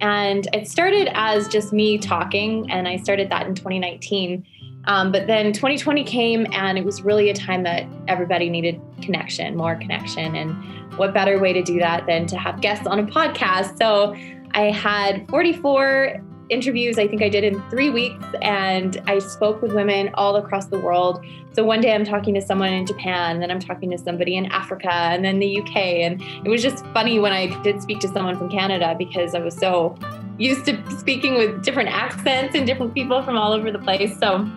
And 0.00 0.48
it 0.52 0.68
started 0.68 1.10
as 1.14 1.48
just 1.48 1.72
me 1.72 1.98
talking, 1.98 2.70
and 2.70 2.88
I 2.88 2.96
started 2.96 3.30
that 3.30 3.46
in 3.46 3.54
2019. 3.54 4.46
Um, 4.86 5.12
but 5.12 5.26
then 5.26 5.52
2020 5.52 6.04
came, 6.04 6.46
and 6.52 6.78
it 6.78 6.84
was 6.84 7.02
really 7.02 7.28
a 7.28 7.34
time 7.34 7.62
that 7.64 7.86
everybody 8.08 8.48
needed 8.48 8.80
connection, 9.02 9.56
more 9.56 9.76
connection. 9.76 10.34
And 10.34 10.54
what 10.96 11.12
better 11.12 11.38
way 11.38 11.52
to 11.52 11.62
do 11.62 11.78
that 11.80 12.06
than 12.06 12.26
to 12.28 12.38
have 12.38 12.60
guests 12.60 12.86
on 12.86 12.98
a 12.98 13.04
podcast? 13.04 13.78
So 13.78 14.14
I 14.52 14.70
had 14.70 15.28
44 15.28 16.22
interviews 16.50 16.98
I 16.98 17.06
think 17.06 17.22
I 17.22 17.28
did 17.28 17.44
in 17.44 17.62
three 17.70 17.90
weeks, 17.90 18.24
and 18.42 19.00
I 19.06 19.18
spoke 19.18 19.62
with 19.62 19.72
women 19.72 20.10
all 20.14 20.36
across 20.36 20.66
the 20.66 20.78
world. 20.78 21.24
So 21.52 21.64
one 21.64 21.80
day 21.80 21.94
I'm 21.94 22.04
talking 22.04 22.34
to 22.34 22.40
someone 22.40 22.72
in 22.72 22.86
Japan, 22.86 23.40
then 23.40 23.50
I'm 23.50 23.60
talking 23.60 23.90
to 23.90 23.98
somebody 23.98 24.36
in 24.36 24.46
Africa, 24.46 24.92
and 24.92 25.24
then 25.24 25.38
the 25.38 25.60
UK. 25.60 25.76
And 25.76 26.22
it 26.44 26.48
was 26.48 26.62
just 26.62 26.84
funny 26.86 27.18
when 27.18 27.32
I 27.32 27.46
did 27.62 27.80
speak 27.82 28.00
to 28.00 28.08
someone 28.08 28.36
from 28.36 28.50
Canada 28.50 28.94
because 28.98 29.34
I 29.34 29.40
was 29.40 29.56
so 29.56 29.96
used 30.38 30.64
to 30.66 30.98
speaking 30.98 31.34
with 31.34 31.62
different 31.62 31.90
accents 31.90 32.54
and 32.54 32.66
different 32.66 32.94
people 32.94 33.22
from 33.22 33.36
all 33.36 33.52
over 33.52 33.70
the 33.70 33.78
place. 33.78 34.18
So 34.18 34.48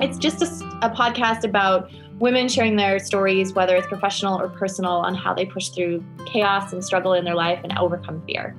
it's 0.00 0.18
just 0.18 0.42
a, 0.42 0.46
a 0.86 0.90
podcast 0.90 1.44
about 1.44 1.90
women 2.18 2.48
sharing 2.48 2.76
their 2.76 2.98
stories, 2.98 3.52
whether 3.52 3.74
it's 3.74 3.86
professional 3.86 4.40
or 4.40 4.48
personal, 4.48 4.92
on 4.92 5.14
how 5.14 5.34
they 5.34 5.46
push 5.46 5.70
through 5.70 6.04
chaos 6.26 6.72
and 6.72 6.84
struggle 6.84 7.14
in 7.14 7.24
their 7.24 7.34
life 7.34 7.60
and 7.64 7.76
overcome 7.78 8.22
fear. 8.26 8.54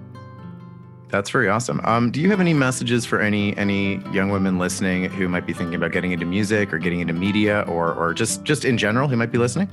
That's 1.13 1.29
very 1.29 1.47
awesome. 1.47 1.79
Um, 1.83 2.09
do 2.09 2.19
you 2.19 2.31
have 2.31 2.39
any 2.39 2.55
messages 2.55 3.05
for 3.05 3.21
any 3.21 3.55
any 3.55 3.97
young 4.11 4.31
women 4.31 4.57
listening 4.57 5.11
who 5.11 5.29
might 5.29 5.45
be 5.45 5.53
thinking 5.53 5.75
about 5.75 5.91
getting 5.91 6.11
into 6.11 6.25
music 6.25 6.73
or 6.73 6.79
getting 6.79 7.01
into 7.01 7.13
media 7.13 7.65
or 7.67 7.93
or 7.93 8.15
just 8.15 8.43
just 8.43 8.65
in 8.65 8.79
general 8.79 9.07
who 9.07 9.15
might 9.15 9.31
be 9.31 9.37
listening? 9.37 9.67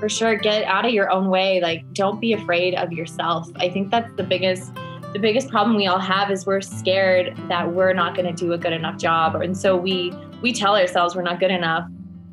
For 0.00 0.08
sure, 0.08 0.34
get 0.34 0.64
out 0.64 0.86
of 0.86 0.94
your 0.94 1.10
own 1.10 1.28
way. 1.28 1.60
Like, 1.60 1.84
don't 1.92 2.22
be 2.22 2.32
afraid 2.32 2.74
of 2.74 2.90
yourself. 2.90 3.50
I 3.56 3.68
think 3.68 3.90
that's 3.90 4.10
the 4.16 4.22
biggest 4.22 4.72
the 5.12 5.18
biggest 5.18 5.50
problem 5.50 5.76
we 5.76 5.86
all 5.86 5.98
have 5.98 6.30
is 6.30 6.46
we're 6.46 6.62
scared 6.62 7.36
that 7.48 7.70
we're 7.70 7.92
not 7.92 8.16
going 8.16 8.26
to 8.26 8.32
do 8.32 8.54
a 8.54 8.58
good 8.58 8.72
enough 8.72 8.96
job, 8.96 9.34
and 9.34 9.54
so 9.54 9.76
we 9.76 10.14
we 10.40 10.54
tell 10.54 10.74
ourselves 10.74 11.14
we're 11.14 11.20
not 11.20 11.38
good 11.38 11.50
enough. 11.50 11.86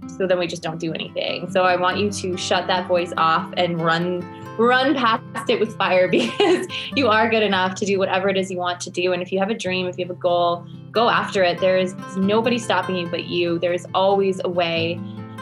So 0.07 0.27
then 0.27 0.39
we 0.39 0.47
just 0.47 0.63
don't 0.63 0.79
do 0.79 0.93
anything. 0.93 1.49
So 1.51 1.63
I 1.63 1.75
want 1.75 1.97
you 1.97 2.09
to 2.09 2.37
shut 2.37 2.67
that 2.67 2.87
voice 2.87 3.13
off 3.17 3.51
and 3.57 3.81
run 3.81 4.23
run 4.57 4.95
past 4.95 5.49
it 5.49 5.59
with 5.59 5.75
fire 5.75 6.07
because 6.09 6.67
you 6.95 7.07
are 7.07 7.29
good 7.29 7.43
enough 7.43 7.75
to 7.75 7.85
do 7.85 7.99
whatever 7.99 8.29
it 8.29 8.37
is 8.37 8.49
you 8.49 8.57
want 8.57 8.79
to 8.81 8.89
do. 8.89 9.13
And 9.13 9.21
if 9.21 9.31
you 9.31 9.39
have 9.39 9.49
a 9.49 9.53
dream, 9.53 9.87
if 9.87 9.97
you 9.97 10.05
have 10.05 10.15
a 10.15 10.19
goal, 10.19 10.65
go 10.91 11.09
after 11.09 11.43
it. 11.43 11.59
There 11.59 11.77
is 11.77 11.93
nobody 12.15 12.57
stopping 12.57 12.95
you 12.95 13.07
but 13.07 13.25
you. 13.25 13.59
There's 13.59 13.85
always 13.93 14.39
a 14.43 14.49
way. 14.49 14.99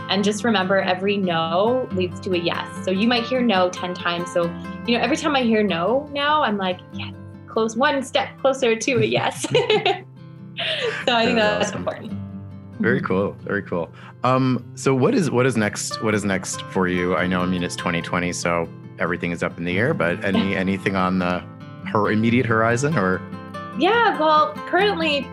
And 0.10 0.24
just 0.24 0.44
remember 0.44 0.80
every 0.82 1.18
no 1.18 1.88
leads 1.94 2.20
to 2.22 2.34
a 2.34 2.38
yes. 2.38 2.68
So 2.84 2.92
you 2.92 3.08
might 3.08 3.24
hear 3.24 3.42
no 3.42 3.70
10 3.70 3.94
times. 3.94 4.32
So, 4.34 4.44
you 4.86 4.98
know, 4.98 5.04
every 5.04 5.16
time 5.16 5.36
I 5.36 5.44
hear 5.44 5.64
no 5.64 6.10
now, 6.12 6.44
I'm 6.44 6.58
like, 6.58 6.80
yes, 6.94 7.14
close 7.48 7.76
one 7.76 8.04
step 8.04 8.38
closer 8.40 8.76
to 8.76 8.92
a 8.98 9.06
yes. 9.06 9.44
so 9.50 9.58
I 11.16 11.26
think 11.26 11.38
that's 11.38 11.72
important. 11.72 12.23
Very 12.80 13.02
cool. 13.02 13.34
Very 13.42 13.64
cool. 13.64 13.92
Um, 14.24 14.64
so 14.76 14.94
what 14.96 15.14
is 15.14 15.30
what 15.32 15.46
is 15.46 15.56
next? 15.56 16.02
What 16.04 16.16
is 16.16 16.26
next 16.26 16.62
for 16.64 16.88
you? 16.88 17.16
I 17.16 17.28
know, 17.28 17.42
I 17.42 17.46
mean, 17.46 17.64
it's 17.64 17.76
2020, 17.76 18.34
so 18.34 18.68
everything 19.00 19.32
is 19.32 19.44
up 19.44 19.58
in 19.58 19.64
the 19.64 19.78
air. 19.78 19.94
But 19.94 20.24
any 20.26 20.56
anything 20.56 20.96
on 20.96 21.20
the 21.20 21.44
her 21.86 22.12
immediate 22.12 22.46
horizon, 22.46 22.98
or? 22.98 23.22
Yeah. 23.78 24.20
Well, 24.20 24.54
currently 24.68 25.28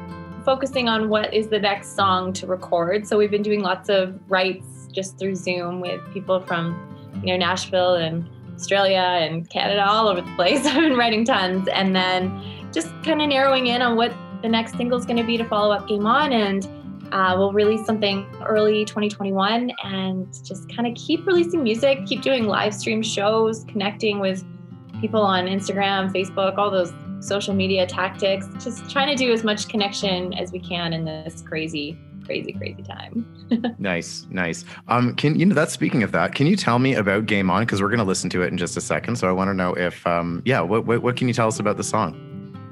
focusing 0.44 0.88
on 0.88 1.08
what 1.08 1.32
is 1.34 1.48
the 1.48 1.58
next 1.58 1.94
song 1.94 2.32
to 2.32 2.46
record. 2.46 3.06
So 3.06 3.18
we've 3.18 3.30
been 3.30 3.42
doing 3.42 3.60
lots 3.60 3.88
of 3.88 4.18
writes 4.28 4.88
just 4.92 5.18
through 5.18 5.34
Zoom 5.34 5.80
with 5.80 6.00
people 6.12 6.40
from, 6.40 6.98
you 7.22 7.28
know, 7.28 7.36
Nashville 7.36 7.94
and 7.94 8.28
Australia 8.54 8.98
and 8.98 9.48
Canada, 9.50 9.86
all 9.86 10.08
over 10.08 10.20
the 10.20 10.34
place. 10.34 10.66
I've 10.66 10.80
been 10.80 10.96
writing 10.96 11.24
tons, 11.24 11.68
and 11.68 11.94
then 11.94 12.42
just 12.72 12.88
kind 13.02 13.20
of 13.22 13.28
narrowing 13.28 13.66
in 13.66 13.82
on 13.82 13.96
what 13.96 14.12
the 14.42 14.48
next 14.48 14.76
single 14.76 14.98
is 14.98 15.04
going 15.04 15.18
to 15.18 15.24
be 15.24 15.36
to 15.36 15.44
follow 15.44 15.72
up 15.74 15.86
Game 15.86 16.06
On 16.06 16.32
and 16.32 16.66
uh, 17.12 17.34
we'll 17.36 17.52
release 17.52 17.84
something 17.86 18.26
early 18.46 18.84
2021 18.84 19.70
and 19.84 20.32
just 20.44 20.74
kind 20.74 20.86
of 20.86 20.94
keep 20.94 21.26
releasing 21.26 21.62
music, 21.62 22.06
keep 22.06 22.22
doing 22.22 22.46
live 22.46 22.74
stream 22.74 23.02
shows, 23.02 23.64
connecting 23.64 24.20
with 24.20 24.44
people 25.00 25.22
on 25.22 25.46
Instagram, 25.46 26.12
Facebook, 26.12 26.58
all 26.58 26.70
those 26.70 26.92
social 27.20 27.54
media 27.54 27.86
tactics, 27.86 28.46
just 28.62 28.88
trying 28.90 29.08
to 29.08 29.16
do 29.16 29.32
as 29.32 29.44
much 29.44 29.68
connection 29.68 30.32
as 30.34 30.52
we 30.52 30.58
can 30.58 30.92
in 30.92 31.04
this 31.04 31.42
crazy 31.42 31.98
crazy 32.24 32.52
crazy 32.52 32.82
time. 32.82 33.26
Nice 33.78 34.26
nice. 34.30 34.64
Um 34.86 35.16
can 35.16 35.38
you 35.38 35.44
know 35.46 35.54
that 35.56 35.70
speaking 35.70 36.04
of 36.04 36.12
that 36.12 36.34
can 36.34 36.46
you 36.46 36.54
tell 36.54 36.78
me 36.78 36.94
about 36.94 37.26
game 37.26 37.50
on? 37.50 37.62
Because 37.62 37.82
we're 37.82 37.88
going 37.88 37.98
to 37.98 38.04
listen 38.04 38.30
to 38.30 38.42
it 38.42 38.48
in 38.48 38.56
just 38.56 38.76
a 38.76 38.80
second. 38.80 39.16
So 39.16 39.28
i 39.28 39.32
want 39.32 39.48
to 39.48 39.54
know 39.54 39.74
if 39.74 40.06
um 40.06 40.40
yeah 40.44 40.60
what, 40.60 40.86
what, 40.86 41.02
what 41.02 41.16
can 41.16 41.26
you 41.26 41.34
tell 41.34 41.48
us 41.48 41.58
about 41.58 41.76
the 41.76 41.82
song? 41.82 42.14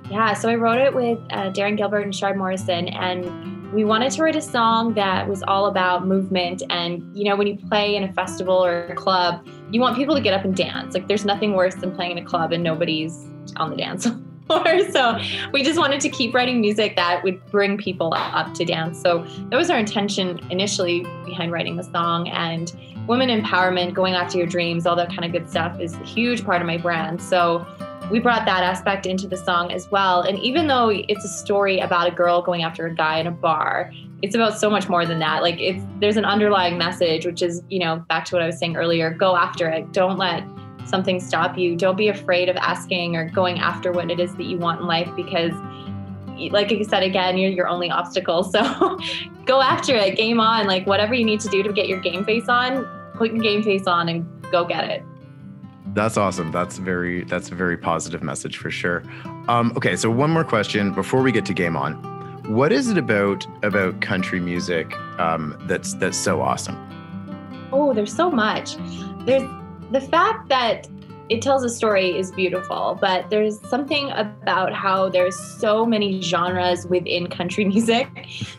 Yeah 0.08 0.32
so 0.34 0.48
i 0.48 0.54
wrote 0.54 0.78
it 0.78 0.94
with 0.94 1.18
uh, 1.30 1.50
Darin 1.50 1.74
Gilbert 1.74 2.02
and 2.02 2.14
Shard 2.14 2.36
Morrison 2.36 2.88
and 2.88 3.57
we 3.72 3.84
wanted 3.84 4.12
to 4.12 4.22
write 4.22 4.36
a 4.36 4.40
song 4.40 4.94
that 4.94 5.28
was 5.28 5.42
all 5.42 5.66
about 5.66 6.06
movement. 6.06 6.62
And 6.70 7.04
you 7.16 7.24
know 7.24 7.36
when 7.36 7.46
you 7.46 7.56
play 7.56 7.96
in 7.96 8.04
a 8.04 8.12
festival 8.12 8.64
or 8.64 8.86
a 8.86 8.94
club 8.94 9.46
you 9.70 9.80
want 9.80 9.96
people 9.96 10.14
to 10.14 10.20
get 10.20 10.34
up 10.34 10.44
and 10.44 10.56
dance. 10.56 10.94
Like 10.94 11.08
there's 11.08 11.24
nothing 11.24 11.54
worse 11.54 11.74
than 11.74 11.94
playing 11.94 12.12
in 12.12 12.18
a 12.18 12.24
club 12.24 12.52
and 12.52 12.62
nobody's 12.62 13.26
on 13.56 13.70
the 13.70 13.76
dance 13.76 14.06
floor. 14.46 14.90
So 14.90 15.18
we 15.52 15.62
just 15.62 15.78
wanted 15.78 16.00
to 16.00 16.08
keep 16.08 16.34
writing 16.34 16.60
music 16.60 16.96
that 16.96 17.22
would 17.22 17.44
bring 17.50 17.76
people 17.76 18.12
up 18.14 18.54
to 18.54 18.64
dance. 18.64 19.00
So 19.00 19.24
that 19.50 19.56
was 19.56 19.70
our 19.70 19.78
intention 19.78 20.40
initially 20.50 21.00
behind 21.24 21.52
writing 21.52 21.76
the 21.76 21.84
song. 21.84 22.28
And 22.28 22.72
women 23.06 23.28
empowerment 23.28 23.94
going 23.94 24.14
after 24.14 24.38
your 24.38 24.46
dreams 24.46 24.86
all 24.86 24.96
that 24.96 25.08
kind 25.08 25.24
of 25.24 25.32
good 25.32 25.48
stuff 25.48 25.78
is 25.80 25.94
a 25.94 26.04
huge 26.04 26.44
part 26.44 26.62
of 26.62 26.66
my 26.66 26.78
brand. 26.78 27.22
So 27.22 27.66
we 28.10 28.18
brought 28.18 28.46
that 28.46 28.62
aspect 28.62 29.06
into 29.06 29.26
the 29.26 29.36
song 29.36 29.72
as 29.72 29.90
well. 29.90 30.22
And 30.22 30.38
even 30.38 30.66
though 30.66 30.88
it's 30.90 31.24
a 31.24 31.28
story 31.28 31.80
about 31.80 32.08
a 32.08 32.10
girl 32.10 32.42
going 32.42 32.62
after 32.62 32.86
a 32.86 32.94
guy 32.94 33.18
in 33.18 33.26
a 33.26 33.30
bar, 33.30 33.92
it's 34.22 34.34
about 34.34 34.58
so 34.58 34.70
much 34.70 34.88
more 34.88 35.06
than 35.06 35.18
that. 35.18 35.42
Like 35.42 35.60
it's 35.60 35.84
there's 36.00 36.16
an 36.16 36.24
underlying 36.24 36.78
message, 36.78 37.26
which 37.26 37.42
is, 37.42 37.62
you 37.68 37.78
know, 37.78 38.04
back 38.08 38.24
to 38.26 38.34
what 38.34 38.42
I 38.42 38.46
was 38.46 38.58
saying 38.58 38.76
earlier, 38.76 39.10
go 39.10 39.36
after 39.36 39.68
it. 39.68 39.92
Don't 39.92 40.18
let 40.18 40.44
something 40.86 41.20
stop 41.20 41.58
you. 41.58 41.76
Don't 41.76 41.96
be 41.96 42.08
afraid 42.08 42.48
of 42.48 42.56
asking 42.56 43.14
or 43.14 43.28
going 43.28 43.58
after 43.58 43.92
what 43.92 44.10
it 44.10 44.18
is 44.18 44.34
that 44.36 44.44
you 44.44 44.58
want 44.58 44.80
in 44.80 44.86
life 44.86 45.10
because 45.14 45.52
like 46.50 46.70
I 46.72 46.82
said 46.82 47.02
again, 47.02 47.36
you're 47.36 47.50
your 47.50 47.68
only 47.68 47.90
obstacle. 47.90 48.44
So 48.52 48.98
go 49.44 49.60
after 49.60 49.94
it, 49.94 50.16
game 50.16 50.40
on. 50.40 50.66
Like 50.66 50.86
whatever 50.86 51.14
you 51.14 51.24
need 51.24 51.40
to 51.40 51.48
do 51.48 51.62
to 51.62 51.72
get 51.72 51.88
your 51.88 52.00
game 52.00 52.24
face 52.24 52.48
on, 52.48 52.84
put 53.14 53.32
your 53.32 53.42
game 53.42 53.62
face 53.62 53.86
on 53.86 54.08
and 54.08 54.26
go 54.50 54.64
get 54.64 54.84
it. 54.84 55.02
That's 55.94 56.16
awesome. 56.16 56.52
That's 56.52 56.78
very 56.78 57.24
that's 57.24 57.50
a 57.50 57.54
very 57.54 57.76
positive 57.76 58.22
message 58.22 58.58
for 58.58 58.70
sure. 58.70 59.02
Um, 59.48 59.72
okay, 59.76 59.96
so 59.96 60.10
one 60.10 60.30
more 60.30 60.44
question 60.44 60.92
before 60.92 61.22
we 61.22 61.32
get 61.32 61.44
to 61.46 61.54
game 61.54 61.76
on. 61.76 61.94
What 62.48 62.72
is 62.72 62.88
it 62.88 62.98
about 62.98 63.46
about 63.62 64.00
country 64.00 64.40
music 64.40 64.94
um, 65.18 65.56
that's 65.62 65.94
that's 65.94 66.16
so 66.16 66.40
awesome? 66.40 66.76
Oh, 67.72 67.92
there's 67.92 68.14
so 68.14 68.30
much. 68.30 68.76
There's 69.26 69.48
the 69.90 70.00
fact 70.00 70.48
that 70.48 70.88
it 71.28 71.42
tells 71.42 71.62
a 71.62 71.68
story 71.68 72.16
is 72.18 72.30
beautiful, 72.32 72.96
but 73.00 73.28
there's 73.28 73.60
something 73.68 74.10
about 74.12 74.72
how 74.72 75.08
there's 75.08 75.38
so 75.38 75.84
many 75.84 76.22
genres 76.22 76.86
within 76.86 77.26
country 77.26 77.64
music 77.74 78.08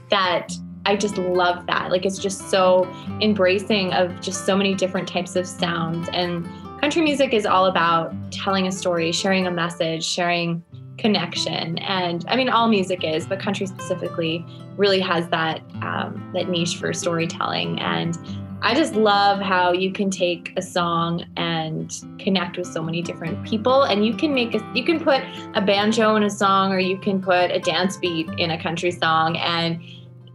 that 0.10 0.52
I 0.86 0.96
just 0.96 1.18
love 1.18 1.66
that. 1.68 1.92
Like 1.92 2.06
it's 2.06 2.20
just 2.20 2.50
so 2.50 2.88
embracing 3.22 3.94
of 3.94 4.20
just 4.22 4.46
so 4.46 4.56
many 4.56 4.74
different 4.74 5.08
types 5.08 5.36
of 5.36 5.48
sounds 5.48 6.10
and 6.14 6.48
country 6.80 7.02
music 7.02 7.34
is 7.34 7.46
all 7.46 7.66
about 7.66 8.14
telling 8.32 8.68
a 8.68 8.72
story, 8.72 9.12
sharing 9.12 9.48
a 9.48 9.52
message, 9.52 10.06
sharing 10.06 10.64
connection. 10.98 11.78
And 11.80 12.26
I 12.28 12.36
mean, 12.36 12.50
all 12.50 12.68
music 12.68 13.04
is, 13.04 13.26
but 13.26 13.40
country 13.40 13.66
specifically 13.66 14.46
really 14.78 15.00
has 15.00 15.28
that 15.30 15.62
um, 15.82 16.32
that 16.34 16.50
niche 16.50 16.78
for 16.78 16.94
storytelling. 16.94 17.80
And 17.80 18.18
I 18.62 18.76
just 18.76 18.94
love 18.94 19.40
how 19.40 19.72
you 19.72 19.92
can 19.92 20.10
take 20.10 20.54
a 20.58 20.62
song 20.62 21.26
and 21.38 21.94
connect 22.20 22.58
with 22.58 22.68
so 22.68 22.84
many 22.84 23.02
different 23.02 23.46
people, 23.46 23.84
and 23.84 24.06
you 24.06 24.14
can 24.14 24.34
make 24.34 24.54
a 24.56 24.72
you 24.74 24.84
can 24.84 25.00
put 25.00 25.22
a 25.56 25.62
banjo 25.62 26.16
in 26.16 26.24
a 26.24 26.30
song, 26.30 26.72
or 26.74 26.80
you 26.80 26.98
can 26.98 27.22
put 27.22 27.52
a 27.52 27.60
dance 27.60 27.98
beat 27.98 28.30
in 28.38 28.52
a 28.52 28.62
country 28.62 28.92
song, 28.92 29.38
and 29.38 29.82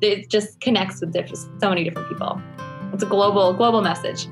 it 0.00 0.28
just 0.30 0.60
connects 0.60 1.00
with 1.00 1.14
so 1.60 1.68
many 1.68 1.84
different 1.84 2.08
people. 2.08 2.40
It's 2.92 3.02
a 3.02 3.06
global 3.06 3.52
global 3.52 3.82
message. 3.82 4.26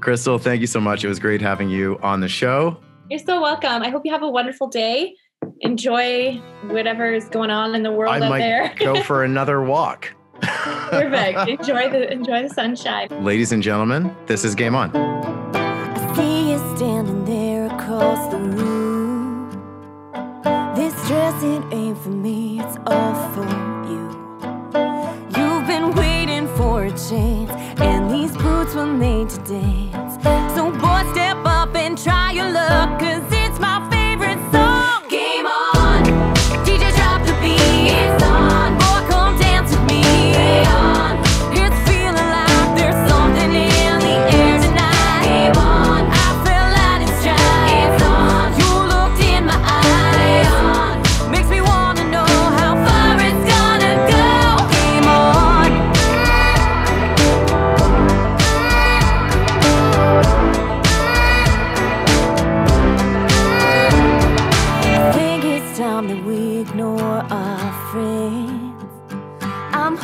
Crystal, 0.00 0.38
thank 0.38 0.60
you 0.60 0.66
so 0.66 0.80
much. 0.80 1.04
It 1.04 1.08
was 1.08 1.18
great 1.18 1.40
having 1.40 1.68
you 1.68 1.98
on 2.02 2.20
the 2.20 2.28
show. 2.28 2.80
You're 3.10 3.18
so 3.18 3.40
welcome. 3.40 3.82
I 3.82 3.90
hope 3.90 4.02
you 4.04 4.12
have 4.12 4.22
a 4.22 4.28
wonderful 4.30 4.68
day. 4.68 5.14
Enjoy 5.60 6.34
whatever 6.68 7.12
is 7.12 7.28
going 7.28 7.50
on 7.50 7.74
in 7.74 7.82
the 7.82 7.92
world 7.92 8.14
I 8.14 8.20
out 8.20 8.28
might 8.30 8.38
there. 8.38 8.74
go 8.78 9.02
for 9.02 9.24
another 9.24 9.62
walk. 9.62 10.12
Perfect. 10.40 11.48
Enjoy 11.48 11.90
the 11.90 12.10
enjoy 12.10 12.42
the 12.42 12.48
sunshine. 12.48 13.08
Ladies 13.22 13.52
and 13.52 13.62
gentlemen, 13.62 14.14
this 14.26 14.42
is 14.44 14.54
Game 14.54 14.74
On. 14.74 14.90
I 14.96 16.14
see 16.14 16.52
you 16.52 16.76
standing 16.76 17.24
there 17.26 17.66
across 17.66 18.30
the 18.32 18.38
room. 18.38 19.50
This 20.74 20.94
dress 21.08 21.42
it 21.42 21.62
ain't 21.74 21.98
for 21.98 22.08
me, 22.08 22.60
it's 22.60 22.78
all 22.86 23.14
for 23.32 23.44
you. 23.90 24.08
You've 25.36 25.66
been 25.66 25.94
waiting 25.94 26.48
for 26.56 26.84
a 26.84 26.90
chance, 26.90 27.50
and 27.80 28.10
these 28.10 28.34
boots 28.38 28.74
were 28.74 28.86
made 28.86 29.28
to 29.28 29.44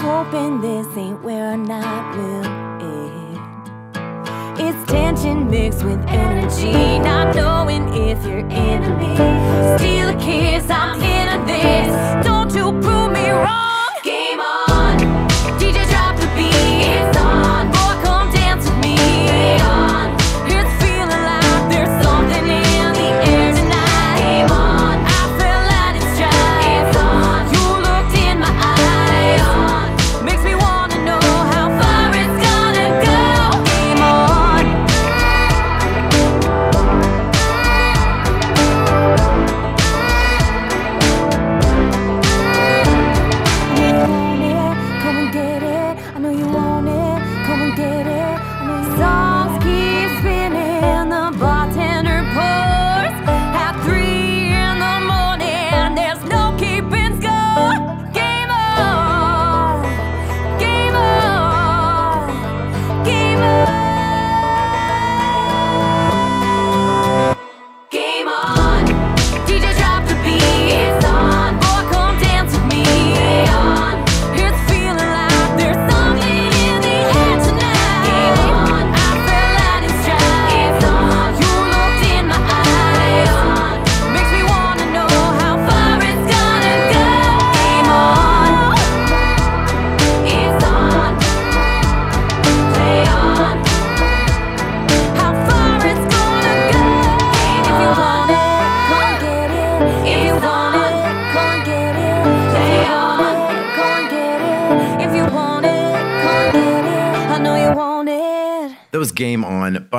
hoping 0.06 0.60
this 0.60 0.86
ain't 0.96 1.20
where 1.24 1.46
our 1.50 1.56
night 1.56 2.16
will 2.16 2.46
end. 2.80 3.40
It's 4.56 4.92
tension 4.92 5.50
mixed 5.50 5.82
with 5.82 5.98
energy, 6.06 7.00
not 7.00 7.34
knowing 7.34 7.88
if 8.08 8.24
you're 8.24 8.46
enemy. 8.48 9.16
Steal 9.76 10.10
a 10.10 10.16
kiss, 10.20 10.70
I'm 10.70 11.02
into 11.02 11.38
this. 11.52 12.24
Don't 12.24 12.54
you 12.54 12.70
prove 12.80 12.95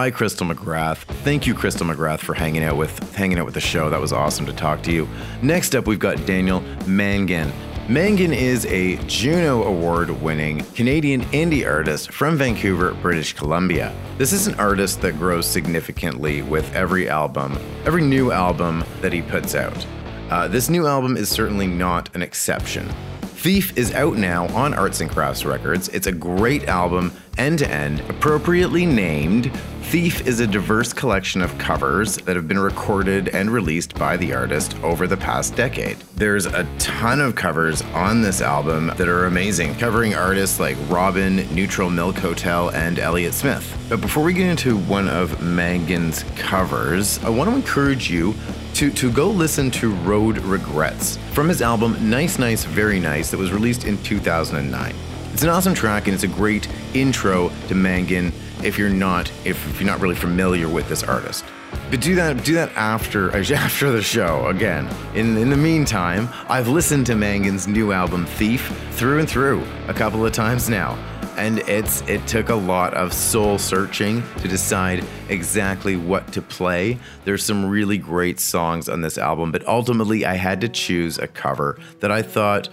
by 0.08 0.12
Crystal 0.12 0.48
McGrath. 0.48 1.00
Thank 1.26 1.46
you, 1.46 1.54
Crystal 1.54 1.86
McGrath, 1.86 2.20
for 2.20 2.34
hanging 2.34 2.63
out 2.63 2.78
with 2.78 2.98
hanging 3.13 3.39
out 3.39 3.46
with 3.46 3.56
the 3.56 3.60
show. 3.60 3.89
That 3.89 4.00
was 4.00 4.13
awesome 4.13 4.46
to 4.46 4.54
talk 4.54 4.82
to 4.84 4.93
you. 4.93 5.06
Next 5.41 5.76
up, 5.76 5.86
we've 5.86 6.00
got 6.00 6.26
Daniel 6.26 6.62
Mangan. 6.86 7.52
Mangan 7.89 8.32
is 8.32 8.65
a 8.67 8.96
Juno 9.08 9.63
Award 9.63 10.10
winning 10.22 10.63
Canadian 10.76 11.24
indie 11.34 11.70
artist 11.70 12.13
from 12.13 12.38
Vancouver, 12.38 12.93
British 13.02 13.34
Columbia. 13.34 13.93
This 14.17 14.32
is 14.32 14.48
an 14.48 14.56
artist 14.56 15.02
that 15.02 15.20
grows 15.20 15.46
significantly 15.46 16.41
with 16.41 16.74
every 16.74 17.10
album, 17.10 17.60
every 17.84 18.02
new 18.02 18.32
album 18.32 18.86
that 19.02 19.12
he 19.12 19.22
puts 19.22 19.56
out. 19.56 19.86
Uh, 20.30 20.48
this 20.48 20.70
new 20.70 20.88
album 20.88 21.17
is 21.17 21.28
certainly 21.28 21.67
not 21.67 22.15
an 22.15 22.22
exception. 22.22 22.88
Thief 23.22 23.78
is 23.78 23.93
out 23.93 24.15
now 24.15 24.48
on 24.56 24.74
Arts 24.74 25.02
and 25.02 25.10
Crafts 25.10 25.43
Records. 25.43 25.89
It's 25.89 26.08
a 26.08 26.12
great 26.13 26.70
album, 26.70 27.12
end 27.38 27.60
to 27.60 27.70
end, 27.70 28.00
appropriately 28.10 28.86
named. 28.86 29.52
Thief 29.88 30.28
is 30.28 30.41
a 30.41 30.47
diverse 30.47 30.91
collection 30.91 31.41
of 31.41 31.58
covers 31.58 32.17
that 32.17 32.36
have 32.36 32.45
been 32.45 32.60
recorded 32.60 33.30
and 33.30 33.50
released 33.50 33.95
by 33.95 34.17
the 34.17 34.34
artist 34.34 34.76
over 34.84 35.08
the 35.08 35.15
past 35.15 35.56
decade. 35.56 35.95
There's 36.17 36.45
a 36.45 36.67
ton 36.78 37.21
of 37.21 37.36
covers 37.36 37.82
on 37.93 38.21
this 38.21 38.41
album 38.41 38.88
that 38.97 39.08
are 39.08 39.28
amazing, 39.28 39.76
covering 39.76 40.13
artists 40.13 40.60
like 40.60 40.76
Robyn, 40.89 41.50
Neutral 41.56 41.89
Milk 41.89 42.17
Hotel, 42.17 42.69
and 42.71 43.00
Elliott 43.00 43.34
Smith. 43.34 43.78
But 43.88 44.02
before 44.02 44.26
we 44.26 44.34
get 44.34 44.50
into 44.50 44.78
one 44.78 45.08
of 45.08 45.41
Mangan's 45.41 46.26
covers, 46.36 47.23
I 47.23 47.30
want 47.30 47.50
to 47.50 47.56
encourage 47.56 48.10
you 48.10 48.36
to, 48.73 48.91
to 48.91 49.10
go 49.10 49.30
listen 49.30 49.71
to 49.71 49.95
Road 49.95 50.39
Regrets 50.39 51.15
from 51.32 51.47
his 51.47 51.62
album 51.62 52.10
Nice 52.10 52.38
Nice 52.38 52.65
Very 52.65 53.00
Nice 53.00 53.32
that 53.32 53.38
was 53.38 53.54
released 53.54 53.86
in 53.86 53.97
2009. 54.04 54.93
It's 55.38 55.43
an 55.43 55.50
awesome 55.50 55.76
track 55.76 56.08
and 56.08 56.15
it's 56.15 56.23
a 56.23 56.28
great 56.28 56.67
intro 56.95 57.52
to 57.67 57.76
Mangan 57.76 58.34
if 58.63 58.76
you're 58.76 58.89
not 58.89 59.32
if, 59.45 59.69
if 59.69 59.80
you're 59.80 59.88
not 59.88 60.02
really 60.02 60.15
familiar 60.15 60.67
with 60.67 60.89
this 60.89 61.04
artist. 61.04 61.45
But 61.91 62.02
do 62.02 62.15
that 62.15 62.43
do 62.43 62.56
that 62.56 62.71
after 62.76 63.30
after 63.54 63.91
the 63.91 64.02
show 64.02 64.47
again. 64.47 64.89
In 65.13 65.38
in 65.38 65.52
the 65.52 65.56
meantime, 65.56 66.28
I've 66.50 66.67
listened 66.67 67.06
to 67.06 67.15
Mangan's 67.15 67.67
new 67.67 67.91
album 67.91 68.26
Thief 68.26 68.76
through 68.93 69.19
and 69.19 69.30
through 69.30 69.63
a 69.88 69.93
couple 69.93 70.26
of 70.26 70.34
times 70.34 70.69
now 70.69 70.97
and 71.38 71.60
it's 71.69 72.02
it 72.10 72.26
took 72.28 72.50
a 72.50 72.56
lot 72.56 72.95
of 72.95 73.13
soul 73.13 73.60
searching 73.60 74.23
to 74.39 74.47
decide 74.47 75.06
exactly 75.30 75.95
what 75.95 76.34
to 76.34 76.41
play. 76.41 76.97
There's 77.26 77.45
some 77.45 77.63
really 77.63 78.00
great 78.00 78.39
songs 78.39 78.89
on 78.89 79.02
this 79.02 79.19
album, 79.19 79.52
but 79.52 79.65
ultimately 79.67 80.26
I 80.26 80.34
had 80.34 80.60
to 80.62 80.67
choose 80.67 81.19
a 81.19 81.28
cover 81.28 81.80
that 82.00 82.12
I 82.12 82.23
thought 82.23 82.69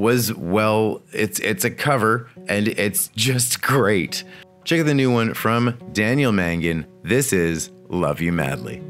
was 0.00 0.32
well, 0.34 1.02
it's 1.12 1.38
it's 1.40 1.64
a 1.64 1.70
cover 1.70 2.28
and 2.48 2.68
it's 2.68 3.08
just 3.08 3.60
great. 3.60 4.24
Check 4.64 4.80
out 4.80 4.86
the 4.86 4.94
new 4.94 5.12
one 5.12 5.34
from 5.34 5.78
Daniel 5.92 6.32
Mangan. 6.32 6.86
This 7.02 7.32
is 7.34 7.70
Love 7.88 8.20
You 8.20 8.32
Madly. 8.32 8.82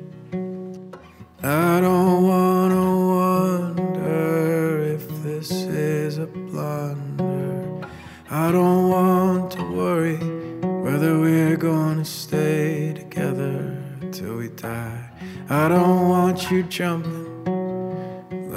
I 1.42 1.80
don't 1.80 2.22
wanna 2.22 3.06
wonder 3.74 4.82
if 4.82 5.08
this 5.24 5.50
is 5.50 6.18
a 6.18 6.26
blunder. 6.26 7.88
I 8.30 8.52
don't 8.52 8.88
want 8.88 9.50
to 9.52 9.62
worry 9.72 10.18
whether 10.84 11.18
we're 11.18 11.56
gonna 11.56 12.04
stay 12.04 12.92
together 12.94 13.76
till 14.12 14.36
we 14.36 14.48
die. 14.50 15.10
I 15.48 15.68
don't 15.68 16.08
want 16.08 16.50
you 16.52 16.62
jumping 16.62 17.19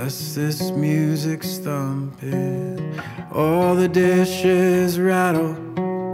unless 0.03 0.35
this 0.35 0.71
music's 0.71 1.59
thumping. 1.59 2.99
All 3.31 3.73
the 3.73 3.87
dishes 3.87 4.99
rattle 4.99 5.55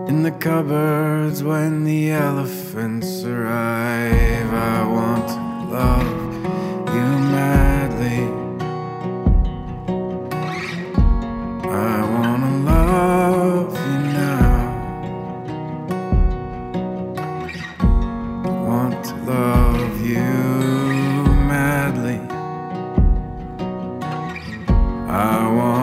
in 0.08 0.22
the 0.22 0.30
cupboards 0.30 1.42
when 1.42 1.86
the 1.86 2.12
elephants 2.12 3.24
arrive. 3.24 4.54
I 4.54 4.86
want 4.86 5.28
to 5.30 5.74
love 5.74 6.06
you 6.94 7.10
madly. 7.34 8.39
I 25.12 25.48
wanna 25.48 25.79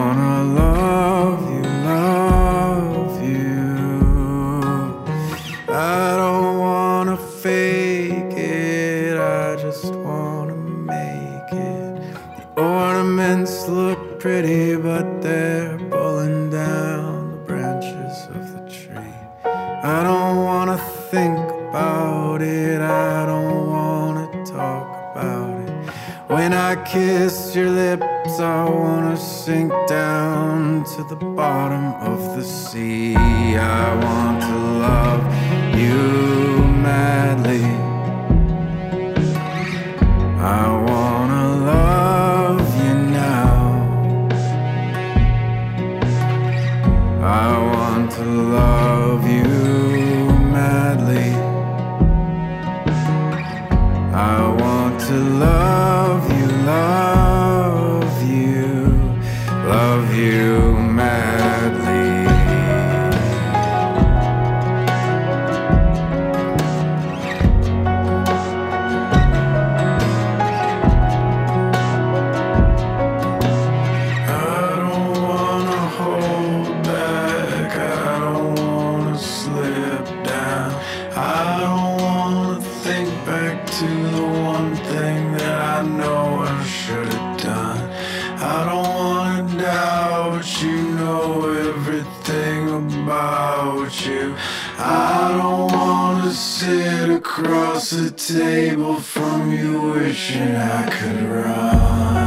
across 97.39 97.91
the 97.91 98.09
table 98.09 98.95
from 98.95 99.51
you 99.51 99.79
wishing 99.91 100.55
I 100.55 100.89
could 100.89 101.21
run. 101.21 102.26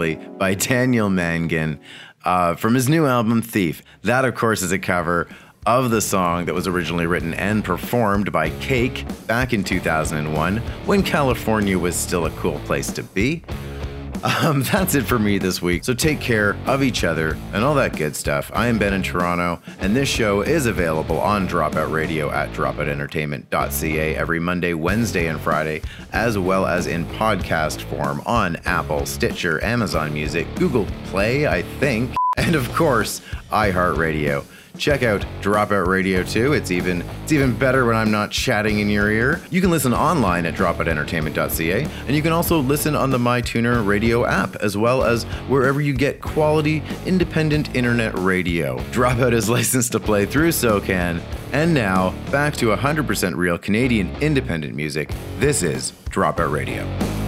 By 0.00 0.54
Daniel 0.54 1.10
Mangan 1.10 1.78
uh, 2.24 2.54
from 2.54 2.74
his 2.74 2.88
new 2.88 3.06
album 3.06 3.42
Thief. 3.42 3.82
That, 4.02 4.24
of 4.24 4.34
course, 4.34 4.62
is 4.62 4.72
a 4.72 4.78
cover 4.78 5.28
of 5.66 5.90
the 5.90 6.00
song 6.00 6.46
that 6.46 6.54
was 6.54 6.66
originally 6.66 7.06
written 7.06 7.34
and 7.34 7.62
performed 7.62 8.32
by 8.32 8.48
Cake 8.60 9.04
back 9.26 9.52
in 9.52 9.62
2001 9.62 10.56
when 10.86 11.02
California 11.02 11.78
was 11.78 11.94
still 11.94 12.24
a 12.24 12.30
cool 12.30 12.58
place 12.60 12.90
to 12.92 13.02
be. 13.02 13.42
Um, 14.22 14.62
that's 14.72 14.94
it 14.94 15.04
for 15.04 15.18
me 15.18 15.38
this 15.38 15.62
week. 15.62 15.84
So 15.84 15.94
take 15.94 16.20
care 16.20 16.56
of 16.66 16.82
each 16.82 17.04
other 17.04 17.36
and 17.52 17.64
all 17.64 17.74
that 17.74 17.96
good 17.96 18.14
stuff. 18.14 18.50
I 18.54 18.66
am 18.66 18.78
Ben 18.78 18.92
in 18.92 19.02
Toronto, 19.02 19.60
and 19.80 19.96
this 19.96 20.08
show 20.08 20.42
is 20.42 20.66
available 20.66 21.18
on 21.20 21.48
Dropout 21.48 21.92
Radio 21.92 22.30
at 22.30 22.52
dropoutentertainment.ca 22.52 24.16
every 24.16 24.40
Monday, 24.40 24.74
Wednesday, 24.74 25.26
and 25.28 25.40
Friday, 25.40 25.82
as 26.12 26.38
well 26.38 26.66
as 26.66 26.86
in 26.86 27.04
podcast 27.06 27.82
form 27.82 28.22
on 28.26 28.56
Apple, 28.66 29.06
Stitcher, 29.06 29.62
Amazon 29.64 30.12
Music, 30.12 30.46
Google 30.56 30.86
Play, 31.06 31.46
I 31.46 31.62
think, 31.62 32.14
and 32.36 32.54
of 32.54 32.72
course, 32.74 33.22
iHeartRadio. 33.50 34.44
Check 34.80 35.02
out 35.02 35.20
Dropout 35.42 35.86
Radio 35.86 36.22
too. 36.22 36.54
It's 36.54 36.70
even 36.70 37.02
it's 37.22 37.32
even 37.32 37.54
better 37.54 37.84
when 37.84 37.96
I'm 37.96 38.10
not 38.10 38.30
chatting 38.30 38.78
in 38.78 38.88
your 38.88 39.10
ear. 39.10 39.42
You 39.50 39.60
can 39.60 39.70
listen 39.70 39.92
online 39.92 40.46
at 40.46 40.54
dropoutentertainment.ca, 40.54 41.84
and 42.06 42.16
you 42.16 42.22
can 42.22 42.32
also 42.32 42.60
listen 42.60 42.96
on 42.96 43.10
the 43.10 43.18
MyTuner 43.18 43.86
Radio 43.86 44.24
app, 44.24 44.56
as 44.56 44.78
well 44.78 45.04
as 45.04 45.24
wherever 45.48 45.82
you 45.82 45.92
get 45.92 46.22
quality 46.22 46.82
independent 47.04 47.76
internet 47.76 48.18
radio. 48.18 48.78
Dropout 48.90 49.34
is 49.34 49.50
licensed 49.50 49.92
to 49.92 50.00
play 50.00 50.24
through 50.24 50.48
SOCAN. 50.48 51.20
And 51.52 51.74
now 51.74 52.14
back 52.30 52.54
to 52.54 52.74
100% 52.74 53.36
real 53.36 53.58
Canadian 53.58 54.10
independent 54.22 54.74
music. 54.74 55.10
This 55.38 55.62
is 55.62 55.92
Dropout 56.08 56.52
Radio. 56.52 57.19